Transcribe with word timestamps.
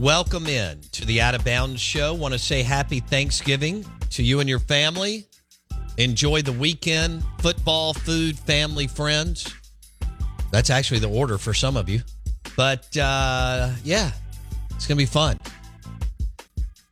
welcome 0.00 0.46
in 0.46 0.80
to 0.92 1.04
the 1.04 1.20
Out 1.20 1.34
of 1.34 1.44
Bounds 1.44 1.78
show. 1.78 2.14
Want 2.14 2.32
to 2.32 2.38
say 2.38 2.62
happy 2.62 3.00
Thanksgiving 3.00 3.84
to 4.10 4.22
you 4.22 4.40
and 4.40 4.48
your 4.48 4.58
family. 4.58 5.26
Enjoy 5.98 6.40
the 6.40 6.54
weekend, 6.54 7.22
football, 7.40 7.92
food, 7.92 8.38
family, 8.38 8.86
friends. 8.86 9.54
That's 10.50 10.70
actually 10.70 11.00
the 11.00 11.10
order 11.10 11.36
for 11.36 11.52
some 11.52 11.76
of 11.76 11.90
you. 11.90 12.00
But 12.56 12.96
uh, 12.96 13.72
yeah, 13.84 14.10
it's 14.70 14.86
going 14.86 14.96
to 14.96 15.02
be 15.02 15.04
fun. 15.04 15.38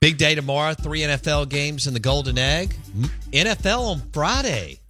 Big 0.00 0.18
day 0.18 0.34
tomorrow, 0.34 0.74
three 0.74 1.00
NFL 1.00 1.48
games 1.48 1.86
in 1.86 1.94
the 1.94 2.00
Golden 2.00 2.36
Egg. 2.36 2.76
NFL 3.32 3.80
on 3.80 4.02
Friday. 4.12 4.80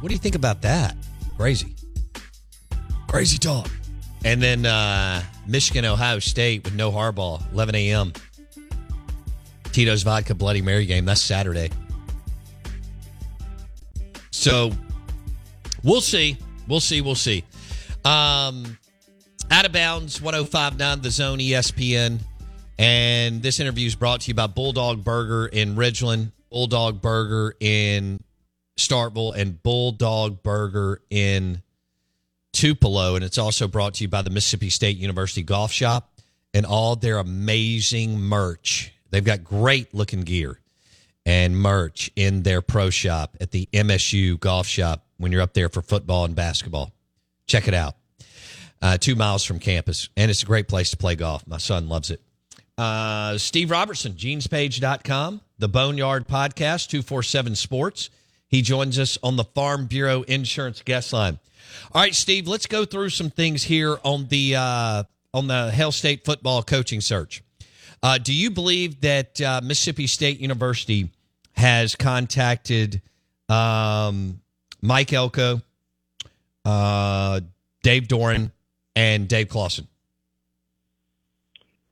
What 0.00 0.08
do 0.08 0.14
you 0.14 0.20
think 0.20 0.34
about 0.34 0.62
that? 0.62 0.96
Crazy. 1.36 1.76
Crazy 3.06 3.38
talk. 3.38 3.70
And 4.24 4.42
then 4.42 4.66
uh, 4.66 5.22
Michigan, 5.46 5.84
Ohio 5.84 6.18
State 6.18 6.64
with 6.64 6.74
no 6.74 6.92
Harbaugh, 6.92 7.40
11 7.52 7.74
a.m. 7.74 8.12
Tito's 9.72 10.02
Vodka 10.02 10.34
Bloody 10.34 10.62
Mary 10.62 10.86
game. 10.86 11.04
That's 11.04 11.22
Saturday. 11.22 11.70
So 14.30 14.72
we'll 15.82 16.00
see. 16.00 16.36
We'll 16.68 16.80
see. 16.80 17.00
We'll 17.00 17.14
see. 17.14 17.44
Um, 18.04 18.78
out 19.50 19.66
of 19.66 19.72
bounds, 19.72 20.20
1059 20.20 21.00
The 21.02 21.10
Zone 21.10 21.38
ESPN. 21.38 22.20
And 22.78 23.42
this 23.42 23.60
interview 23.60 23.86
is 23.86 23.94
brought 23.94 24.22
to 24.22 24.28
you 24.28 24.34
by 24.34 24.46
Bulldog 24.46 25.04
Burger 25.04 25.46
in 25.46 25.76
Ridgeland, 25.76 26.32
Bulldog 26.50 27.02
Burger 27.02 27.54
in 27.60 28.20
Starkville, 28.78 29.34
and 29.36 29.62
Bulldog 29.62 30.42
Burger 30.42 31.02
in 31.10 31.62
Tupelo. 32.52 33.14
And 33.14 33.24
it's 33.24 33.38
also 33.38 33.68
brought 33.68 33.94
to 33.94 34.04
you 34.04 34.08
by 34.08 34.22
the 34.22 34.30
Mississippi 34.30 34.70
State 34.70 34.96
University 34.96 35.42
Golf 35.42 35.72
Shop 35.72 36.12
and 36.52 36.66
all 36.66 36.96
their 36.96 37.18
amazing 37.18 38.20
merch. 38.20 38.92
They've 39.10 39.24
got 39.24 39.44
great 39.44 39.92
looking 39.94 40.22
gear 40.22 40.60
and 41.26 41.56
merch 41.56 42.10
in 42.16 42.42
their 42.42 42.62
pro 42.62 42.90
shop 42.90 43.36
at 43.40 43.50
the 43.50 43.68
MSU 43.72 44.38
Golf 44.40 44.66
Shop 44.66 45.04
when 45.18 45.32
you're 45.32 45.42
up 45.42 45.54
there 45.54 45.68
for 45.68 45.82
football 45.82 46.24
and 46.24 46.34
basketball. 46.34 46.92
Check 47.46 47.68
it 47.68 47.74
out. 47.74 47.96
Uh, 48.82 48.96
two 48.96 49.14
miles 49.14 49.44
from 49.44 49.58
campus, 49.58 50.08
and 50.16 50.30
it's 50.30 50.42
a 50.42 50.46
great 50.46 50.66
place 50.66 50.90
to 50.90 50.96
play 50.96 51.14
golf. 51.14 51.46
My 51.46 51.58
son 51.58 51.88
loves 51.88 52.10
it. 52.10 52.22
Uh, 52.78 53.36
Steve 53.36 53.70
Robertson, 53.70 54.12
genespage.com, 54.12 55.42
the 55.58 55.68
Boneyard 55.68 56.26
Podcast, 56.26 56.88
247 56.88 57.56
Sports. 57.56 58.08
He 58.50 58.62
joins 58.62 58.98
us 58.98 59.16
on 59.22 59.36
the 59.36 59.44
Farm 59.44 59.86
Bureau 59.86 60.22
Insurance 60.22 60.82
Guest 60.82 61.12
Line. 61.12 61.38
All 61.92 62.02
right, 62.02 62.14
Steve, 62.14 62.48
let's 62.48 62.66
go 62.66 62.84
through 62.84 63.10
some 63.10 63.30
things 63.30 63.62
here 63.62 63.98
on 64.04 64.26
the 64.26 64.56
uh, 64.56 65.04
on 65.32 65.46
the 65.46 65.70
Hail 65.70 65.92
State 65.92 66.24
football 66.24 66.62
coaching 66.64 67.00
search. 67.00 67.44
Uh, 68.02 68.18
do 68.18 68.32
you 68.32 68.50
believe 68.50 69.00
that 69.02 69.40
uh, 69.40 69.60
Mississippi 69.62 70.06
State 70.06 70.40
University 70.40 71.10
has 71.52 71.94
contacted 71.94 73.00
um, 73.48 74.40
Mike 74.80 75.12
Elko, 75.12 75.60
uh, 76.64 77.40
Dave 77.82 78.08
Doeren, 78.08 78.50
and 78.96 79.28
Dave 79.28 79.48
Clawson? 79.48 79.86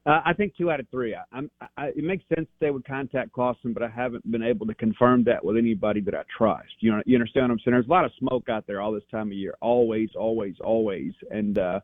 Uh, 0.08 0.22
I 0.24 0.32
think 0.32 0.56
two 0.56 0.70
out 0.70 0.80
of 0.80 0.88
three. 0.88 1.14
I, 1.14 1.22
i 1.60 1.66
i 1.76 1.86
it 1.88 2.02
makes 2.02 2.24
sense 2.34 2.48
they 2.60 2.70
would 2.70 2.86
contact 2.86 3.30
Clawson, 3.32 3.74
but 3.74 3.82
I 3.82 3.88
haven't 3.88 4.28
been 4.30 4.42
able 4.42 4.66
to 4.66 4.74
confirm 4.74 5.22
that 5.24 5.44
with 5.44 5.58
anybody 5.58 6.00
that 6.00 6.14
I 6.14 6.22
trust. 6.36 6.70
You 6.80 6.92
know, 6.92 7.02
you 7.04 7.14
understand 7.14 7.44
what 7.44 7.52
I'm 7.52 7.58
saying? 7.58 7.72
There's 7.72 7.86
a 7.86 7.90
lot 7.90 8.06
of 8.06 8.12
smoke 8.18 8.48
out 8.48 8.66
there 8.66 8.80
all 8.80 8.90
this 8.90 9.02
time 9.10 9.26
of 9.26 9.34
year, 9.34 9.54
always, 9.60 10.08
always, 10.18 10.54
always. 10.64 11.12
And 11.30 11.58
uh, 11.58 11.80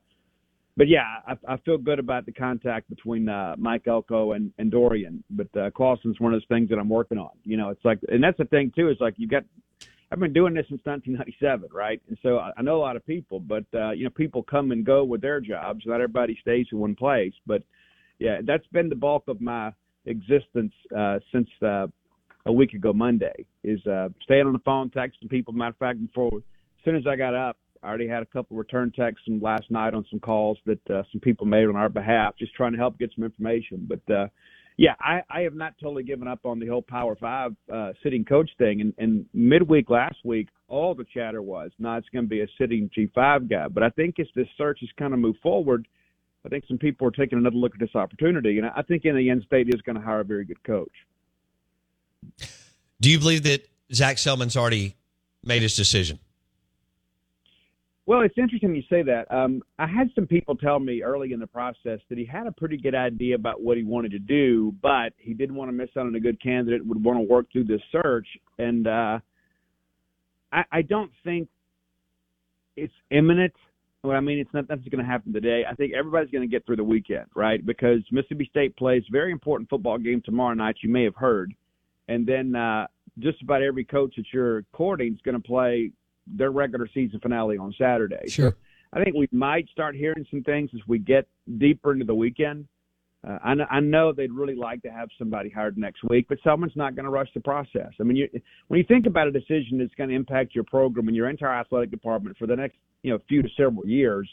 but 0.75 0.89
yeah, 0.89 1.05
I, 1.27 1.37
I 1.47 1.57
feel 1.59 1.77
good 1.77 1.99
about 1.99 2.25
the 2.25 2.33
contact 2.33 2.89
between 2.89 3.29
uh, 3.29 3.57
Mike 3.59 3.87
Elko 3.87 4.33
and, 4.33 4.55
and 4.57 4.73
Doeren. 4.73 5.23
But 5.29 5.55
uh, 5.55 5.71
Clawson's 5.73 6.19
one 6.19 6.33
of 6.33 6.41
those 6.41 6.49
things 6.49 6.71
that 6.71 6.79
I'm 6.79 6.89
working 6.89 7.19
on. 7.19 7.33
You 7.45 7.59
know, 7.59 7.69
it's 7.69 7.85
like, 7.85 7.99
and 8.09 8.25
that's 8.25 8.39
the 8.39 8.47
thing 8.47 8.73
too. 8.75 8.89
Is 8.89 8.97
like 9.01 9.15
you 9.19 9.29
got. 9.29 9.45
I've 10.11 10.21
been 10.21 10.33
doing 10.33 10.55
this 10.55 10.67
since 10.69 10.81
1997, 10.85 11.71
right? 11.73 12.01
And 12.09 12.17
so 12.23 12.39
I, 12.39 12.53
I 12.57 12.63
know 12.63 12.77
a 12.77 12.81
lot 12.81 12.95
of 12.95 13.05
people, 13.05 13.41
but 13.41 13.65
uh, 13.75 13.91
you 13.91 14.05
know, 14.05 14.11
people 14.11 14.43
come 14.43 14.71
and 14.71 14.85
go 14.85 15.05
with 15.05 15.21
their 15.21 15.41
jobs. 15.41 15.83
Not 15.85 15.97
everybody 15.97 16.39
stays 16.41 16.67
in 16.73 16.79
one 16.79 16.95
place, 16.95 17.33
but 17.47 17.63
yeah, 18.19 18.39
that's 18.47 18.67
been 18.69 18.89
the 18.89 18.95
bulk 18.95 19.25
of 19.29 19.41
my 19.41 19.73
existence 20.07 20.73
uh, 20.97 21.19
since 21.33 21.49
uh, 21.63 21.87
a 22.47 22.53
week 22.53 22.73
ago 22.73 22.93
Monday. 22.93 23.47
Is 23.63 23.85
uh, 23.87 24.09
staying 24.23 24.47
on 24.47 24.53
the 24.53 24.59
phone, 24.61 24.91
texting 24.91 25.29
people. 25.29 25.53
Matter 25.53 25.71
of 25.71 25.77
fact, 25.77 26.01
before 26.01 26.39
as 26.39 26.85
soon 26.85 26.97
as 26.97 27.05
I 27.07 27.17
got 27.17 27.35
up, 27.35 27.57
I 27.83 27.89
already 27.89 28.09
had 28.09 28.23
a 28.23 28.27
couple 28.27 28.57
return 28.57 28.93
texts 28.93 29.25
from 29.27 29.41
last 29.41 29.71
night 29.71 29.95
on 29.95 30.05
some 30.11 30.21
calls 30.21 30.59
that 30.67 30.91
uh, 30.91 31.03
some 31.13 31.21
people 31.21 31.47
made 31.47 31.67
on 31.67 31.77
our 31.77 31.89
behalf, 31.89 32.35
just 32.39 32.55
trying 32.55 32.73
to 32.73 32.79
help 32.79 32.99
get 32.99 33.11
some 33.15 33.25
information. 33.25 33.89
But 33.89 34.15
uh, 34.15 34.27
yeah, 34.77 34.95
I, 35.01 35.21
I 35.31 35.41
have 35.43 35.55
not 35.55 35.75
totally 35.81 36.03
given 36.03 36.29
up 36.29 36.41
on 36.45 36.59
the 36.59 36.67
whole 36.67 36.83
Power 36.83 37.17
Five 37.17 37.53
uh, 37.73 37.93
sitting 38.03 38.25
coach 38.25 38.51
thing. 38.59 38.81
And, 38.81 38.95
and 38.99 39.27
midweek 39.33 39.91
last 39.91 40.17
week, 40.25 40.49
all 40.69 40.95
the 40.95 41.05
chatter 41.13 41.43
was, 41.43 41.71
no, 41.79 41.95
it's 41.95 42.09
going 42.11 42.25
to 42.25 42.29
be 42.29 42.41
a 42.41 42.47
sitting 42.59 42.91
G5 42.97 43.51
guy. 43.51 43.69
But 43.69 43.83
I 43.83 43.91
think 43.91 44.19
as 44.19 44.27
this 44.35 44.49
search 44.57 44.79
has 44.81 44.91
kind 44.99 45.13
of 45.13 45.19
moved 45.19 45.41
forward– 45.43 45.89
I 46.45 46.49
think 46.49 46.65
some 46.69 46.79
people 46.79 47.07
are 47.09 47.13
taking 47.13 47.39
another 47.39 47.57
look 47.57 47.73
at 47.75 47.81
this 47.81 47.95
opportunity, 47.95 48.59
and 48.59 48.67
I 48.67 48.83
think 48.83 49.05
in 49.05 49.17
the 49.17 49.31
end, 49.31 49.43
State 49.47 49.69
is 49.69 49.81
going 49.83 49.97
to 49.97 50.03
hire 50.03 50.21
a 50.21 50.25
very 50.25 50.45
good 50.45 50.63
coach. 50.63 50.93
Do 53.01 53.11
you 53.11 53.19
believe 53.19 53.43
that 53.45 53.67
Zac 53.93 54.19
Selmon's 54.19 54.57
already 54.57 54.97
made 55.43 55.63
his 55.63 55.77
decision? 55.77 56.19
Well, 58.07 58.21
it's 58.21 58.37
interesting 58.37 58.75
you 58.75 58.83
say 58.91 59.03
that. 59.03 59.33
Um, 59.33 59.63
I 59.79 59.87
had 59.87 60.11
some 60.15 60.27
people 60.27 60.57
tell 60.57 60.79
me 60.79 61.03
early 61.03 61.33
in 61.33 61.41
the 61.41 61.47
process 61.47 62.01
that 62.11 62.19
he 62.19 62.27
had 62.27 62.47
a 62.47 62.53
pretty 62.53 62.77
good 62.77 62.95
idea 62.95 63.35
about 63.35 63.63
what 63.63 63.79
he 63.79 63.83
wanted 63.83 64.11
to 64.13 64.19
do, 64.19 64.75
but 64.83 65.15
he 65.17 65.33
didn't 65.33 65.57
want 65.57 65.71
to 65.71 65.73
miss 65.73 65.89
out 65.97 66.07
on 66.07 66.15
a 66.15 66.21
good 66.21 66.41
candidate. 66.43 66.85
Would 66.85 67.03
want 67.03 67.19
to 67.19 67.23
work 67.23 67.51
through 67.51 67.65
this 67.65 67.81
search, 67.91 68.27
and 68.59 68.87
uh, 68.87 69.21
I, 70.53 70.65
I 70.71 70.83
don't 70.83 71.11
think 71.25 71.49
it's 72.77 72.93
imminent 73.11 73.55
well, 74.05 74.17
I 74.17 74.21
mean, 74.21 74.39
it's 74.39 74.53
not 74.53 74.69
that's 74.69 74.87
going 74.89 75.03
to 75.03 75.11
happen 75.11 75.33
today. 75.33 75.65
I 75.69 75.75
think 75.75 75.95
everybody's 75.95 76.31
going 76.31 76.49
to 76.49 76.49
get 76.49 76.67
through 76.67 76.77
the 76.77 76.85
weekend, 76.85 77.25
right? 77.35 77.65
Because 77.65 78.01
Mississippi 78.13 78.47
State 78.51 78.77
plays 78.77 79.03
a 79.09 79.13
very 79.13 79.33
important 79.33 79.71
football 79.71 79.97
game 79.97 80.23
tomorrow 80.23 80.53
night. 80.53 80.77
You 80.83 80.91
may 80.91 81.05
have 81.05 81.17
heard, 81.17 81.55
and 82.09 82.27
then 82.27 82.55
uh, 82.55 82.87
just 83.19 83.41
about 83.41 83.63
every 83.63 83.85
coach 83.85 84.15
that 84.17 84.27
you're 84.31 84.63
courting 84.73 85.15
is 85.15 85.21
going 85.25 85.41
to 85.41 85.43
play 85.43 85.91
their 86.27 86.51
regular 86.51 86.87
season 86.93 87.19
finale 87.21 87.57
on 87.57 87.75
Saturday. 87.79 88.29
Sure. 88.29 88.51
So 88.51 88.57
I 88.93 89.03
think 89.03 89.17
we 89.17 89.27
might 89.33 89.69
start 89.71 89.97
hearing 89.97 90.27
some 90.31 90.43
things 90.43 90.71
as 90.75 90.81
we 90.87 90.99
get 90.99 91.27
deeper 91.59 91.93
into 91.93 92.05
the 92.05 92.15
weekend. 92.15 92.69
Uh, 93.27 93.39
I, 93.43 93.55
know, 93.55 93.67
I 93.71 93.81
know 93.81 94.13
they'd 94.13 94.31
really 94.31 94.55
like 94.55 94.83
to 94.83 94.91
have 94.91 95.09
somebody 95.19 95.49
hired 95.49 95.79
next 95.79 96.05
week, 96.05 96.27
but 96.29 96.37
someone's 96.45 96.77
not 96.77 96.95
going 96.95 97.05
to 97.05 97.11
rush 97.11 97.29
the 97.33 97.41
process. 97.41 97.91
I 97.99 98.03
mean, 98.03 98.17
you, 98.17 98.29
when 98.69 98.77
you 98.77 98.85
think 98.85 99.07
about 99.07 99.29
a 99.29 99.31
decision 99.31 99.79
that's 99.79 99.95
going 99.95 100.11
to 100.11 100.17
impact 100.17 100.55
your 100.55 100.65
program 100.65 101.09
and 101.09 101.17
your 101.17 101.31
entire 101.31 101.55
athletic 101.55 101.91
department 101.91 102.37
for 102.37 102.47
the 102.47 102.55
next, 102.55 102.77
you 103.05 103.11
know, 103.11 103.17
a 103.17 103.23
few 103.29 103.43
to 103.43 103.49
several 103.57 103.87
years, 103.87 104.29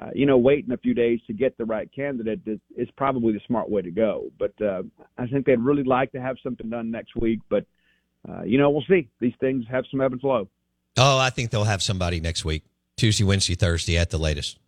uh, 0.00 0.10
you 0.14 0.24
know, 0.24 0.38
waiting 0.38 0.70
a 0.72 0.76
few 0.76 0.94
days 0.94 1.20
to 1.26 1.32
get 1.32 1.58
the 1.58 1.64
right 1.64 1.90
candidate 1.94 2.40
is, 2.46 2.60
is 2.76 2.88
probably 2.96 3.32
the 3.32 3.40
smart 3.46 3.68
way 3.68 3.82
to 3.82 3.90
go. 3.90 4.30
But 4.38 4.52
uh, 4.62 4.84
I 5.18 5.26
think 5.26 5.44
they'd 5.44 5.58
really 5.58 5.82
like 5.82 6.12
to 6.12 6.20
have 6.20 6.36
something 6.42 6.70
done 6.70 6.90
next 6.90 7.16
week. 7.16 7.40
But 7.50 7.66
uh, 8.28 8.42
you 8.44 8.56
know, 8.56 8.70
we'll 8.70 8.84
see. 8.88 9.08
These 9.20 9.34
things 9.40 9.64
have 9.68 9.84
some 9.90 10.00
ebb 10.00 10.12
and 10.12 10.20
flow. 10.20 10.48
Oh, 10.96 11.18
I 11.18 11.30
think 11.30 11.50
they'll 11.50 11.64
have 11.64 11.82
somebody 11.82 12.20
next 12.20 12.44
week, 12.44 12.64
Tuesday, 12.96 13.24
Wednesday, 13.24 13.56
Thursday 13.56 13.98
at 13.98 14.10
the 14.10 14.18
latest. 14.18 14.58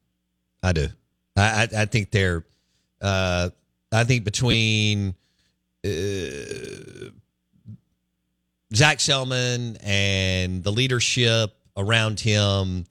I 0.63 0.73
do. 0.73 0.89
I, 1.37 1.69
I, 1.73 1.83
I 1.83 1.85
think 1.87 2.11
they're 2.11 2.45
uh, 3.01 3.51
I 3.93 4.05
think 4.05 4.25
between 4.25 5.15
uh, 5.85 5.91
Zac 8.75 8.99
Selmon 8.99 9.79
and 9.83 10.65
the 10.65 10.73
leadership 10.73 11.55
around 11.77 12.21
him, 12.21 12.87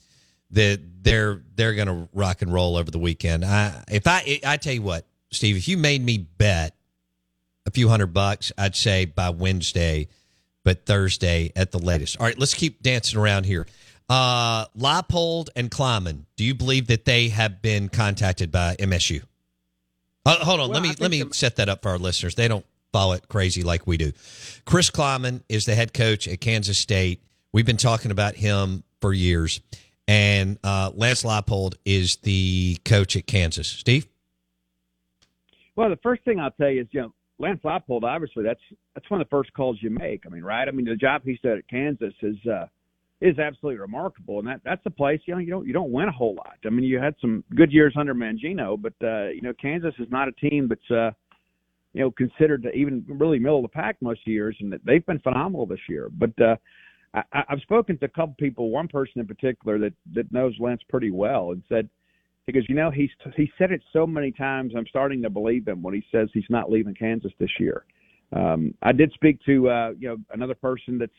that 0.51 0.79
they're 1.01 1.41
they're 1.55 1.73
going 1.73 1.87
to 1.87 2.09
rock 2.13 2.41
and 2.41 2.51
roll 2.51 2.75
over 2.75 2.91
the 2.91 2.99
weekend. 2.99 3.45
I 3.45 3.83
if 3.89 4.07
I 4.07 4.39
I 4.45 4.57
tell 4.57 4.73
you 4.73 4.81
what, 4.81 5.05
Steve, 5.31 5.57
if 5.57 5.67
you 5.67 5.77
made 5.77 6.03
me 6.03 6.17
bet 6.17 6.75
a 7.65 7.71
few 7.71 7.89
hundred 7.89 8.13
bucks, 8.13 8.51
I'd 8.57 8.75
say 8.75 9.05
by 9.05 9.29
Wednesday, 9.29 10.07
but 10.63 10.85
Thursday 10.85 11.51
at 11.55 11.71
the 11.71 11.79
latest. 11.79 12.17
All 12.19 12.25
right, 12.25 12.37
let's 12.37 12.53
keep 12.53 12.81
dancing 12.81 13.19
around 13.19 13.45
here. 13.45 13.67
Uh, 14.09 14.65
Leipold 14.77 15.49
and 15.55 15.69
Klieman, 15.69 16.25
do 16.35 16.43
you 16.43 16.55
believe 16.55 16.87
that 16.87 17.05
they 17.05 17.29
have 17.29 17.61
been 17.61 17.89
contacted 17.89 18.51
by 18.51 18.75
MSU? 18.77 19.21
Uh, 20.25 20.43
hold 20.43 20.59
on, 20.59 20.69
well, 20.69 20.81
let 20.81 20.89
me 20.89 20.95
let 20.99 21.11
me 21.11 21.23
the, 21.23 21.33
set 21.33 21.57
that 21.57 21.69
up 21.69 21.83
for 21.83 21.89
our 21.89 21.99
listeners. 21.99 22.35
They 22.35 22.47
don't 22.47 22.65
follow 22.91 23.13
it 23.13 23.27
crazy 23.27 23.61
like 23.61 23.85
we 23.85 23.97
do. 23.97 24.11
Chris 24.65 24.89
Klieman 24.89 25.43
is 25.47 25.65
the 25.65 25.75
head 25.75 25.93
coach 25.93 26.27
at 26.27 26.41
Kansas 26.41 26.77
State. 26.77 27.21
We've 27.51 27.65
been 27.65 27.77
talking 27.77 28.11
about 28.11 28.35
him 28.35 28.83
for 28.99 29.13
years, 29.13 29.61
and 30.09 30.57
uh, 30.63 30.89
Lance 30.95 31.21
Leipold 31.21 31.75
is 31.85 32.15
the 32.23 32.77
coach 32.83 33.15
at 33.15 33.27
Kansas. 33.27 33.67
Steve. 33.67 34.07
Well, 35.75 35.89
the 35.89 35.97
first 35.97 36.23
thing 36.23 36.39
I'll 36.39 36.49
tell 36.49 36.71
you 36.71 36.81
is, 36.81 36.87
you 36.89 37.01
know, 37.01 37.13
Lance 37.37 37.61
Leipold. 37.63 38.01
Obviously, 38.01 38.43
that's 38.43 38.59
that's 38.95 39.07
one 39.11 39.21
of 39.21 39.27
the 39.27 39.29
first 39.29 39.53
calls 39.53 39.77
you 39.81 39.91
make. 39.91 40.23
I 40.25 40.29
mean, 40.29 40.43
right? 40.43 40.67
I 40.67 40.71
mean, 40.71 40.87
the 40.87 40.95
job 40.95 41.21
he's 41.23 41.37
said 41.43 41.59
at 41.59 41.67
Kansas 41.69 42.15
is 42.23 42.35
uh, 42.51 42.65
is 43.21 43.37
absolutely 43.37 43.79
remarkable. 43.79 44.39
And 44.39 44.47
that 44.47 44.61
that's 44.65 44.81
a 44.87 44.89
place 44.89 45.21
you 45.25 45.35
know 45.35 45.39
you 45.39 45.51
don't 45.51 45.67
you 45.67 45.73
don't 45.73 45.91
win 45.91 46.07
a 46.07 46.11
whole 46.11 46.33
lot. 46.33 46.57
I 46.65 46.69
mean, 46.69 46.85
you 46.85 46.97
had 46.97 47.13
some 47.21 47.43
good 47.53 47.71
years 47.71 47.93
under 47.95 48.15
Mangino, 48.15 48.81
but 48.81 48.93
uh, 49.03 49.27
you 49.27 49.41
know 49.43 49.53
Kansas 49.61 49.93
is 49.99 50.07
not 50.09 50.27
a 50.27 50.31
team 50.31 50.67
that's 50.67 50.89
uh, 50.89 51.11
you 51.93 52.01
know 52.01 52.09
considered 52.09 52.63
to 52.63 52.71
even 52.71 53.05
really 53.07 53.37
middle 53.37 53.57
of 53.57 53.63
the 53.63 53.69
pack 53.69 53.97
most 54.01 54.25
years, 54.25 54.57
and 54.59 54.73
they've 54.83 55.05
been 55.05 55.19
phenomenal 55.19 55.67
this 55.67 55.87
year. 55.87 56.09
But 56.11 56.41
uh, 56.41 56.55
I, 57.13 57.23
I've 57.49 57.61
spoken 57.61 57.97
to 57.97 58.05
a 58.05 58.09
couple 58.09 58.35
people, 58.39 58.69
one 58.69 58.87
person 58.87 59.19
in 59.19 59.27
particular 59.27 59.79
that 59.79 59.93
that 60.13 60.31
knows 60.31 60.55
Lance 60.59 60.81
pretty 60.89 61.11
well, 61.11 61.51
and 61.51 61.63
said 61.69 61.89
because 62.45 62.67
you 62.69 62.75
know 62.75 62.91
he's 62.91 63.09
he 63.35 63.51
said 63.57 63.71
it 63.71 63.81
so 63.93 64.05
many 64.05 64.31
times. 64.31 64.73
I'm 64.75 64.87
starting 64.87 65.21
to 65.23 65.29
believe 65.29 65.67
him 65.67 65.81
when 65.81 65.93
he 65.93 66.03
says 66.11 66.29
he's 66.33 66.43
not 66.49 66.71
leaving 66.71 66.95
Kansas 66.95 67.31
this 67.39 67.51
year. 67.59 67.85
Um, 68.31 68.73
I 68.81 68.91
did 68.91 69.11
speak 69.13 69.39
to 69.45 69.69
uh, 69.69 69.91
you 69.97 70.09
know 70.09 70.17
another 70.31 70.55
person 70.55 70.97
that's 70.97 71.11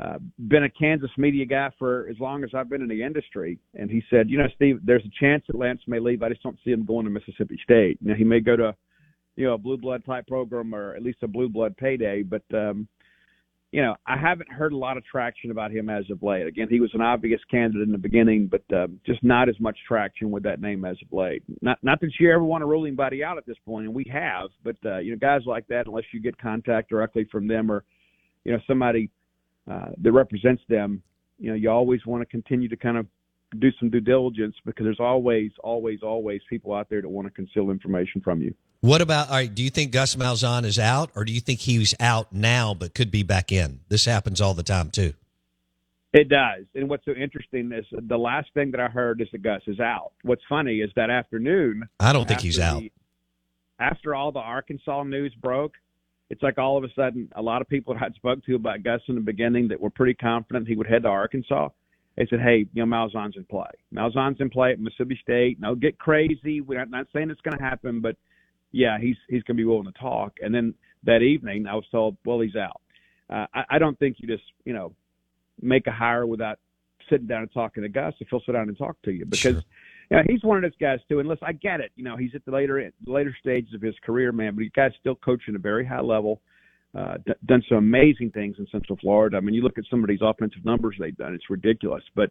uh, 0.00 0.18
been 0.48 0.64
a 0.64 0.70
Kansas 0.70 1.10
media 1.16 1.46
guy 1.46 1.70
for 1.78 2.08
as 2.10 2.16
long 2.20 2.44
as 2.44 2.50
I've 2.54 2.68
been 2.68 2.82
in 2.82 2.88
the 2.88 3.02
industry, 3.02 3.58
and 3.74 3.90
he 3.90 4.02
said, 4.10 4.28
you 4.28 4.36
know, 4.36 4.48
Steve, 4.54 4.80
there's 4.84 5.04
a 5.04 5.20
chance 5.24 5.42
that 5.46 5.56
Lance 5.56 5.80
may 5.86 5.98
leave. 5.98 6.22
I 6.22 6.28
just 6.28 6.42
don't 6.42 6.58
see 6.64 6.70
him 6.70 6.84
going 6.84 7.06
to 7.06 7.10
Mississippi 7.10 7.58
State. 7.64 7.98
Now 8.02 8.14
he 8.14 8.24
may 8.24 8.40
go 8.40 8.56
to, 8.56 8.74
you 9.36 9.46
know, 9.46 9.54
a 9.54 9.58
blue 9.58 9.78
blood 9.78 10.04
type 10.04 10.26
program 10.26 10.74
or 10.74 10.94
at 10.94 11.02
least 11.02 11.22
a 11.22 11.28
blue 11.28 11.48
blood 11.48 11.78
payday, 11.78 12.22
but 12.22 12.42
um, 12.52 12.86
you 13.76 13.82
know, 13.82 13.94
I 14.06 14.16
haven't 14.16 14.50
heard 14.50 14.72
a 14.72 14.76
lot 14.76 14.96
of 14.96 15.04
traction 15.04 15.50
about 15.50 15.70
him 15.70 15.90
as 15.90 16.08
of 16.10 16.22
late. 16.22 16.46
Again, 16.46 16.68
he 16.70 16.80
was 16.80 16.88
an 16.94 17.02
obvious 17.02 17.42
candidate 17.50 17.82
in 17.82 17.92
the 17.92 17.98
beginning, 17.98 18.46
but 18.50 18.62
uh, 18.74 18.86
just 19.04 19.22
not 19.22 19.50
as 19.50 19.60
much 19.60 19.76
traction 19.86 20.30
with 20.30 20.42
that 20.44 20.62
name 20.62 20.86
as 20.86 20.96
of 21.02 21.12
late. 21.12 21.42
Not 21.60 21.76
not 21.82 22.00
that 22.00 22.10
you 22.18 22.32
ever 22.32 22.42
want 22.42 22.62
to 22.62 22.66
rule 22.66 22.86
anybody 22.86 23.22
out 23.22 23.36
at 23.36 23.44
this 23.44 23.58
point, 23.66 23.84
and 23.84 23.94
we 23.94 24.10
have, 24.10 24.48
but 24.64 24.76
uh, 24.86 24.96
you 25.00 25.10
know, 25.10 25.18
guys 25.18 25.42
like 25.44 25.66
that, 25.66 25.88
unless 25.88 26.04
you 26.14 26.22
get 26.22 26.38
contact 26.38 26.88
directly 26.88 27.28
from 27.30 27.46
them 27.46 27.70
or, 27.70 27.84
you 28.44 28.52
know, 28.52 28.58
somebody 28.66 29.10
uh, 29.70 29.90
that 30.00 30.12
represents 30.12 30.62
them, 30.70 31.02
you 31.38 31.50
know, 31.50 31.54
you 31.54 31.68
always 31.68 32.00
want 32.06 32.22
to 32.22 32.26
continue 32.26 32.70
to 32.70 32.78
kind 32.78 32.96
of 32.96 33.06
do 33.60 33.68
some 33.78 33.90
due 33.90 34.00
diligence 34.00 34.54
because 34.64 34.84
there's 34.84 35.00
always, 35.00 35.50
always, 35.62 35.98
always 36.02 36.40
people 36.48 36.72
out 36.72 36.88
there 36.88 37.02
that 37.02 37.08
want 37.10 37.26
to 37.26 37.30
conceal 37.30 37.70
information 37.70 38.22
from 38.22 38.40
you. 38.40 38.54
What 38.86 39.00
about? 39.00 39.30
All 39.30 39.34
right, 39.34 39.52
do 39.52 39.64
you 39.64 39.70
think 39.70 39.90
Gus 39.90 40.14
Malzahn 40.14 40.64
is 40.64 40.78
out, 40.78 41.10
or 41.16 41.24
do 41.24 41.32
you 41.32 41.40
think 41.40 41.58
he's 41.58 41.92
out 41.98 42.32
now 42.32 42.72
but 42.72 42.94
could 42.94 43.10
be 43.10 43.24
back 43.24 43.50
in? 43.50 43.80
This 43.88 44.04
happens 44.04 44.40
all 44.40 44.54
the 44.54 44.62
time 44.62 44.90
too. 44.90 45.12
It 46.12 46.28
does. 46.28 46.66
And 46.72 46.88
what's 46.88 47.04
so 47.04 47.10
interesting 47.10 47.72
is 47.72 47.84
the 47.90 48.16
last 48.16 48.46
thing 48.54 48.70
that 48.70 48.78
I 48.78 48.86
heard 48.86 49.20
is 49.20 49.26
that 49.32 49.42
Gus 49.42 49.62
is 49.66 49.80
out. 49.80 50.12
What's 50.22 50.44
funny 50.48 50.82
is 50.82 50.90
that 50.94 51.10
afternoon. 51.10 51.88
I 51.98 52.12
don't 52.12 52.28
think 52.28 52.42
he's 52.42 52.60
out. 52.60 52.78
The, 52.78 52.92
after 53.80 54.14
all 54.14 54.30
the 54.30 54.38
Arkansas 54.38 55.02
news 55.02 55.34
broke, 55.34 55.72
it's 56.30 56.44
like 56.44 56.56
all 56.56 56.78
of 56.78 56.84
a 56.84 56.88
sudden 56.94 57.28
a 57.34 57.42
lot 57.42 57.62
of 57.62 57.68
people 57.68 57.92
that 57.94 58.04
I 58.04 58.10
spoke 58.10 58.44
to 58.44 58.54
about 58.54 58.84
Gus 58.84 59.00
in 59.08 59.16
the 59.16 59.20
beginning 59.20 59.66
that 59.66 59.80
were 59.80 59.90
pretty 59.90 60.14
confident 60.14 60.68
he 60.68 60.76
would 60.76 60.86
head 60.86 61.02
to 61.02 61.08
Arkansas. 61.08 61.70
They 62.16 62.28
said, 62.30 62.38
"Hey, 62.38 62.66
you 62.72 62.86
know, 62.86 62.96
Malzahn's 62.96 63.36
in 63.36 63.46
play. 63.46 63.66
Malzahn's 63.92 64.40
in 64.40 64.48
play 64.48 64.70
at 64.70 64.78
Mississippi 64.78 65.18
State. 65.20 65.58
No, 65.58 65.74
get 65.74 65.98
crazy. 65.98 66.60
We're 66.60 66.78
not, 66.78 66.90
not 66.90 67.06
saying 67.12 67.30
it's 67.30 67.40
going 67.40 67.58
to 67.58 67.64
happen, 67.64 68.00
but 68.00 68.14
yeah, 68.72 68.98
he's 69.00 69.16
he's 69.28 69.42
going 69.42 69.56
to 69.56 69.60
be 69.60 69.64
willing 69.64 69.92
to 69.92 69.98
talk." 69.98 70.34
And 70.40 70.54
then 70.54 70.74
that 71.04 71.22
evening, 71.22 71.66
I 71.66 71.74
was 71.74 71.84
told, 71.90 72.16
"Well, 72.24 72.40
he's 72.40 72.56
out." 72.56 72.80
Uh, 73.28 73.46
I, 73.54 73.64
I 73.70 73.78
don't 73.78 73.98
think 73.98 74.16
you 74.18 74.28
just 74.28 74.44
you 74.64 74.72
know 74.72 74.92
make 75.60 75.86
a 75.86 75.92
hire 75.92 76.26
without 76.26 76.58
sitting 77.10 77.26
down 77.26 77.42
and 77.42 77.52
talking 77.52 77.82
to 77.82 77.88
Gus 77.88 78.14
if 78.20 78.28
he'll 78.28 78.42
sit 78.44 78.52
down 78.52 78.68
and 78.68 78.78
talk 78.78 78.96
to 79.04 79.12
you 79.12 79.24
because. 79.24 79.54
Sure. 79.54 79.62
You 80.08 80.18
know, 80.18 80.22
he's 80.28 80.44
one 80.44 80.56
of 80.56 80.62
those 80.62 80.78
guys 80.80 81.00
too. 81.08 81.18
And 81.18 81.28
listen, 81.28 81.48
I 81.48 81.52
get 81.52 81.80
it. 81.80 81.90
You 81.96 82.04
know, 82.04 82.16
he's 82.16 82.30
at 82.36 82.44
the 82.44 82.52
later 82.52 82.92
later 83.06 83.36
stages 83.40 83.74
of 83.74 83.82
his 83.82 83.96
career, 84.04 84.30
man. 84.30 84.54
But 84.54 84.62
he's 84.62 84.70
guy's 84.70 84.92
still 85.00 85.16
coaching 85.16 85.54
at 85.54 85.58
a 85.58 85.60
very 85.60 85.84
high 85.84 86.00
level. 86.00 86.40
Uh, 86.96 87.16
d- 87.26 87.32
done 87.44 87.62
some 87.68 87.78
amazing 87.78 88.30
things 88.30 88.54
in 88.60 88.68
Central 88.70 88.96
Florida. 88.98 89.36
I 89.36 89.40
mean, 89.40 89.54
you 89.54 89.62
look 89.62 89.78
at 89.78 89.84
some 89.90 90.04
of 90.04 90.08
these 90.08 90.20
offensive 90.22 90.64
numbers 90.64 90.94
they've 91.00 91.16
done; 91.16 91.34
it's 91.34 91.50
ridiculous. 91.50 92.04
But 92.14 92.30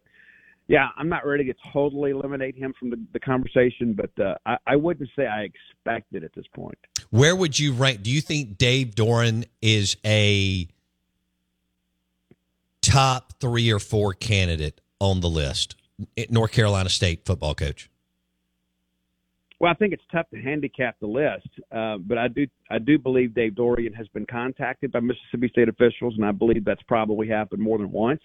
yeah, 0.68 0.88
I'm 0.96 1.08
not 1.08 1.24
ready 1.24 1.44
to 1.44 1.54
totally 1.72 2.10
eliminate 2.10 2.56
him 2.56 2.74
from 2.78 2.90
the, 2.90 3.00
the 3.12 3.20
conversation, 3.20 3.94
but 3.94 4.10
uh, 4.22 4.34
I, 4.44 4.56
I 4.66 4.76
wouldn't 4.76 5.08
say 5.14 5.26
I 5.26 5.42
expect 5.42 6.12
it 6.12 6.24
at 6.24 6.34
this 6.34 6.46
point. 6.54 6.78
Where 7.10 7.36
would 7.36 7.58
you 7.58 7.72
rank? 7.72 8.02
Do 8.02 8.10
you 8.10 8.20
think 8.20 8.58
Dave 8.58 8.94
Doeren 8.94 9.44
is 9.62 9.96
a 10.04 10.68
top 12.82 13.34
three 13.40 13.70
or 13.72 13.78
four 13.78 14.12
candidate 14.12 14.80
on 14.98 15.20
the 15.20 15.28
list? 15.28 15.76
North 16.30 16.52
Carolina 16.52 16.88
State 16.88 17.24
football 17.24 17.54
coach? 17.54 17.88
Well, 19.58 19.70
I 19.70 19.74
think 19.74 19.94
it's 19.94 20.02
tough 20.12 20.28
to 20.34 20.42
handicap 20.42 20.96
the 21.00 21.06
list, 21.06 21.48
uh, 21.72 21.96
but 21.98 22.18
I 22.18 22.28
do 22.28 22.46
I 22.70 22.78
do 22.78 22.98
believe 22.98 23.34
Dave 23.34 23.52
Doeren 23.52 23.94
has 23.94 24.06
been 24.08 24.26
contacted 24.26 24.92
by 24.92 25.00
Mississippi 25.00 25.48
State 25.48 25.68
officials, 25.68 26.14
and 26.16 26.26
I 26.26 26.32
believe 26.32 26.64
that's 26.64 26.82
probably 26.82 27.28
happened 27.28 27.62
more 27.62 27.78
than 27.78 27.90
once. 27.90 28.20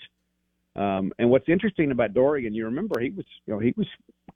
Um, 0.75 1.11
and 1.19 1.29
what's 1.29 1.49
interesting 1.49 1.91
about 1.91 2.13
Doeren, 2.13 2.53
you 2.53 2.65
remember 2.65 2.99
he 2.99 3.09
was 3.09 3.25
you 3.45 3.53
know 3.53 3.59
he 3.59 3.73
was 3.75 3.87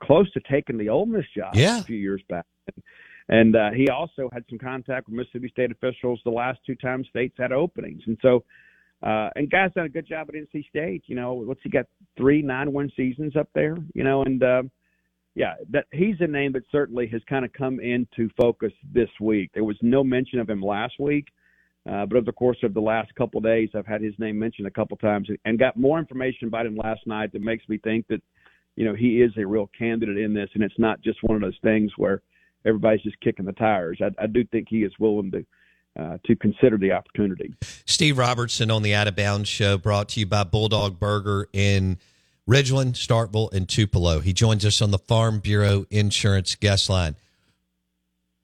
close 0.04 0.30
to 0.34 0.42
taking 0.50 0.78
the 0.78 0.90
Ole 0.90 1.06
Miss 1.06 1.26
job 1.36 1.56
yeah. 1.56 1.80
a 1.80 1.84
few 1.84 1.98
years 1.98 2.22
back, 2.28 2.46
and 3.30 3.56
uh, 3.56 3.72
he 3.72 3.90
also 3.90 4.30
had 4.34 4.44
some 4.50 4.60
contact 4.60 5.08
with 5.08 5.16
Mississippi 5.16 5.50
State 5.50 5.72
officials 5.72 6.20
the 6.26 6.32
last 6.32 6.60
two 6.66 6.76
times 6.76 7.08
states 7.08 7.36
had 7.38 7.52
openings, 7.52 8.02
and 8.08 8.18
so 8.22 8.44
uh, 9.04 9.30
and 9.36 9.50
guys 9.50 9.72
done 9.76 9.86
a 9.86 9.90
good 9.90 10.08
job 10.08 10.28
at 10.30 10.36
NC 10.36 10.68
State. 10.68 11.04
You 11.08 11.16
know, 11.16 11.34
what's 11.34 11.62
he 11.64 11.70
got? 11.70 11.86
Three 12.18 12.42
nine-win 12.42 12.92
seasons 12.96 13.36
up 13.36 13.50
there. 13.54 13.78
You 13.94 14.04
know, 14.04 14.24
and 14.24 14.42
uh, 14.44 14.64
yeah, 15.36 15.56
that 15.70 15.86
he's 15.92 16.16
a 16.22 16.28
name 16.28 16.54
that 16.54 16.64
certainly 16.72 17.08
has 17.08 17.22
kind 17.30 17.46
of 17.46 17.54
come 17.54 17.80
into 17.80 18.30
focus 18.40 18.72
this 18.94 19.10
week. 19.20 19.52
There 19.54 19.64
was 19.64 19.78
no 19.82 20.04
mention 20.04 20.40
of 20.40 20.50
him 20.50 20.62
last 20.62 20.94
week, 21.00 21.28
uh, 21.90 22.06
but 22.06 22.18
over 22.18 22.26
the 22.26 22.32
course 22.32 22.58
of 22.64 22.74
the 22.74 22.82
last 22.82 23.14
couple 23.16 23.38
of 23.38 23.44
days, 23.44 23.70
I've 23.76 23.86
had 23.86 24.02
his 24.02 24.14
name 24.18 24.40
mentioned 24.40 24.68
a 24.68 24.72
couple 24.72 24.98
times 24.98 25.30
and 25.46 25.60
got 25.60 25.78
more 25.78 26.00
information 26.00 26.48
about 26.48 26.66
him 26.66 26.76
last 26.76 27.06
night 27.06 27.32
that 27.34 27.42
makes 27.42 27.68
me 27.70 27.78
think 27.78 28.08
that 28.08 28.22
you 28.76 28.86
know 28.86 28.96
he 28.96 29.22
is 29.22 29.32
a 29.38 29.46
real 29.46 29.70
candidate 29.78 30.18
in 30.18 30.34
this, 30.34 30.50
and 30.54 30.64
it's 30.64 30.80
not 30.80 31.02
just 31.02 31.20
one 31.22 31.36
of 31.36 31.42
those 31.42 31.60
things 31.62 31.92
where 31.98 32.22
everybody's 32.66 33.04
just 33.04 33.20
kicking 33.22 33.46
the 33.46 33.54
tires. 33.54 34.00
I, 34.02 34.10
I 34.22 34.28
do 34.28 34.44
think 34.46 34.68
he 34.70 34.84
is 34.84 34.94
willing 35.00 35.32
to 35.32 35.46
uh, 35.98 36.18
to 36.26 36.36
consider 36.36 36.78
the 36.78 36.92
opportunity. 36.92 37.54
Steve 37.86 38.18
Robertson 38.18 38.72
on 38.72 38.82
the 38.82 38.94
Out 38.94 39.08
of 39.08 39.16
Bounds 39.16 39.48
show, 39.48 39.78
brought 39.78 40.10
to 40.10 40.20
you 40.20 40.26
by 40.26 40.44
Bulldog 40.44 41.00
Burger 41.00 41.48
in 41.54 42.00
Ridgeland, 42.50 42.94
Starkville, 42.94 43.54
and 43.54 43.70
Tupelo. 43.70 44.20
He 44.20 44.34
joins 44.34 44.66
us 44.66 44.82
on 44.82 44.92
the 44.92 44.98
Farm 44.98 45.40
Bureau 45.40 45.86
Insurance 45.90 46.56
guest 46.56 46.90
line. 46.90 47.16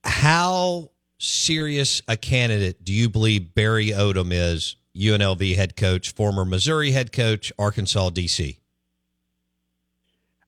How 0.04 0.91
serious 1.22 2.02
a 2.08 2.18
candidate 2.18 2.84
do 2.84 2.94
you 2.94 3.10
believe 3.10 3.54
Barry 3.54 3.88
Odom 3.88 4.32
is, 4.32 4.76
UNLV 4.96 5.56
head 5.56 5.76
coach, 5.76 6.14
former 6.14 6.44
Missouri 6.44 6.92
head 6.92 7.12
coach, 7.12 7.52
Arkansas 7.58 8.10
DC? 8.10 8.58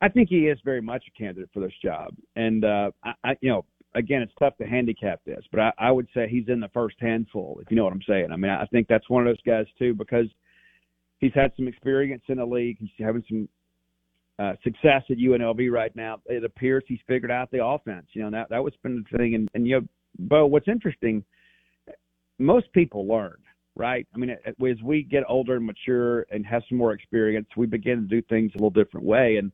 I 0.02 0.10
think 0.10 0.28
he 0.30 0.48
is 0.48 0.60
very 0.66 0.82
much 0.82 1.06
a 1.08 1.18
candidate 1.18 1.50
for 1.54 1.62
this 1.62 1.72
job, 1.82 2.14
and 2.36 2.66
uh, 2.66 2.92
I, 3.04 3.14
I, 3.24 3.38
you 3.42 3.50
know, 3.50 3.66
again, 3.96 4.22
it's 4.22 4.34
tough 4.38 4.58
to 4.58 4.66
handicap 4.66 5.22
this, 5.26 5.44
but 5.52 5.60
I, 5.60 5.72
I 5.78 5.92
would 5.92 6.08
say 6.14 6.28
he's 6.28 6.50
in 6.50 6.60
the 6.60 6.70
first 6.74 6.96
handful, 7.00 7.60
if 7.62 7.70
you 7.70 7.78
know 7.78 7.86
what 7.86 7.94
I'm 7.94 8.02
saying. 8.08 8.30
I 8.32 8.36
mean, 8.36 8.52
I 8.52 8.66
think 8.66 8.88
that's 8.88 9.10
one 9.10 9.26
of 9.26 9.28
those 9.28 9.42
guys 9.46 9.66
too 9.80 9.94
because 9.94 10.28
he's 11.20 11.34
had 11.34 11.52
some 11.56 11.68
experience 11.68 12.24
in 12.28 12.38
the 12.38 12.46
league. 12.46 12.78
He's 12.80 12.90
having 13.00 13.24
some 13.30 13.48
uh, 14.40 14.54
success 14.64 15.04
at 15.10 15.18
UNLV 15.18 15.72
right 15.72 15.96
now. 15.96 16.20
It 16.26 16.44
appears 16.44 16.84
he's 16.88 17.00
figured 17.08 17.32
out 17.32 17.52
the 17.52 17.64
offense. 17.64 18.08
You 18.14 18.24
know, 18.24 18.32
that 18.32 18.50
that 18.50 18.64
was 18.64 18.74
been 18.84 19.06
the 19.10 19.18
thing. 19.18 19.36
And, 19.36 19.50
and 19.54 19.68
you 19.68 19.80
know, 19.80 19.88
Bo, 20.18 20.46
what's 20.46 20.68
interesting, 20.68 21.24
most 22.40 22.72
people 22.74 23.08
learn, 23.08 23.38
right? 23.76 24.08
I 24.14 24.18
mean, 24.18 24.32
as 24.46 24.82
we 24.84 25.04
get 25.04 25.24
older 25.28 25.56
and 25.56 25.66
mature 25.66 26.26
and 26.32 26.46
have 26.46 26.64
some 26.70 26.78
more 26.78 26.94
experience, 26.94 27.48
we 27.58 27.66
begin 27.66 28.02
to 28.02 28.08
do 28.08 28.22
things 28.24 28.52
a 28.54 28.58
little 28.58 28.70
different 28.70 29.06
way. 29.06 29.38
And 29.38 29.52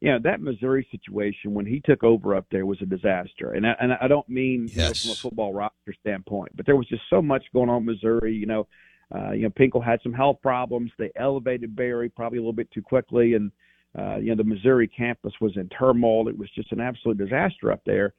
you 0.00 0.10
know 0.10 0.18
that 0.24 0.40
Missouri 0.40 0.86
situation 0.90 1.54
when 1.54 1.64
he 1.64 1.80
took 1.80 2.04
over 2.04 2.34
up 2.34 2.46
there 2.50 2.66
was 2.66 2.80
a 2.82 2.86
disaster, 2.86 3.52
and 3.52 3.66
I, 3.66 3.74
and 3.80 3.92
I 3.94 4.08
don't 4.08 4.28
mean 4.28 4.68
yes. 4.68 4.76
you 4.76 4.82
know, 4.82 4.92
from 4.92 5.10
a 5.10 5.14
football 5.14 5.54
roster 5.54 5.94
standpoint, 6.00 6.52
but 6.54 6.66
there 6.66 6.76
was 6.76 6.86
just 6.86 7.02
so 7.08 7.22
much 7.22 7.44
going 7.54 7.70
on 7.70 7.78
in 7.78 7.86
Missouri. 7.86 8.34
You 8.34 8.46
know, 8.46 8.66
uh, 9.14 9.30
you 9.30 9.42
know 9.42 9.50
Pinkel 9.50 9.82
had 9.82 10.00
some 10.02 10.12
health 10.12 10.38
problems. 10.42 10.90
They 10.98 11.10
elevated 11.16 11.74
Barry 11.74 12.10
probably 12.10 12.38
a 12.38 12.42
little 12.42 12.52
bit 12.52 12.70
too 12.72 12.82
quickly, 12.82 13.34
and 13.34 13.50
uh, 13.98 14.16
you 14.16 14.28
know 14.28 14.36
the 14.36 14.44
Missouri 14.44 14.86
campus 14.86 15.32
was 15.40 15.56
in 15.56 15.68
turmoil. 15.70 16.28
It 16.28 16.36
was 16.36 16.50
just 16.54 16.72
an 16.72 16.80
absolute 16.80 17.16
disaster 17.16 17.72
up 17.72 17.80
there. 17.86 18.12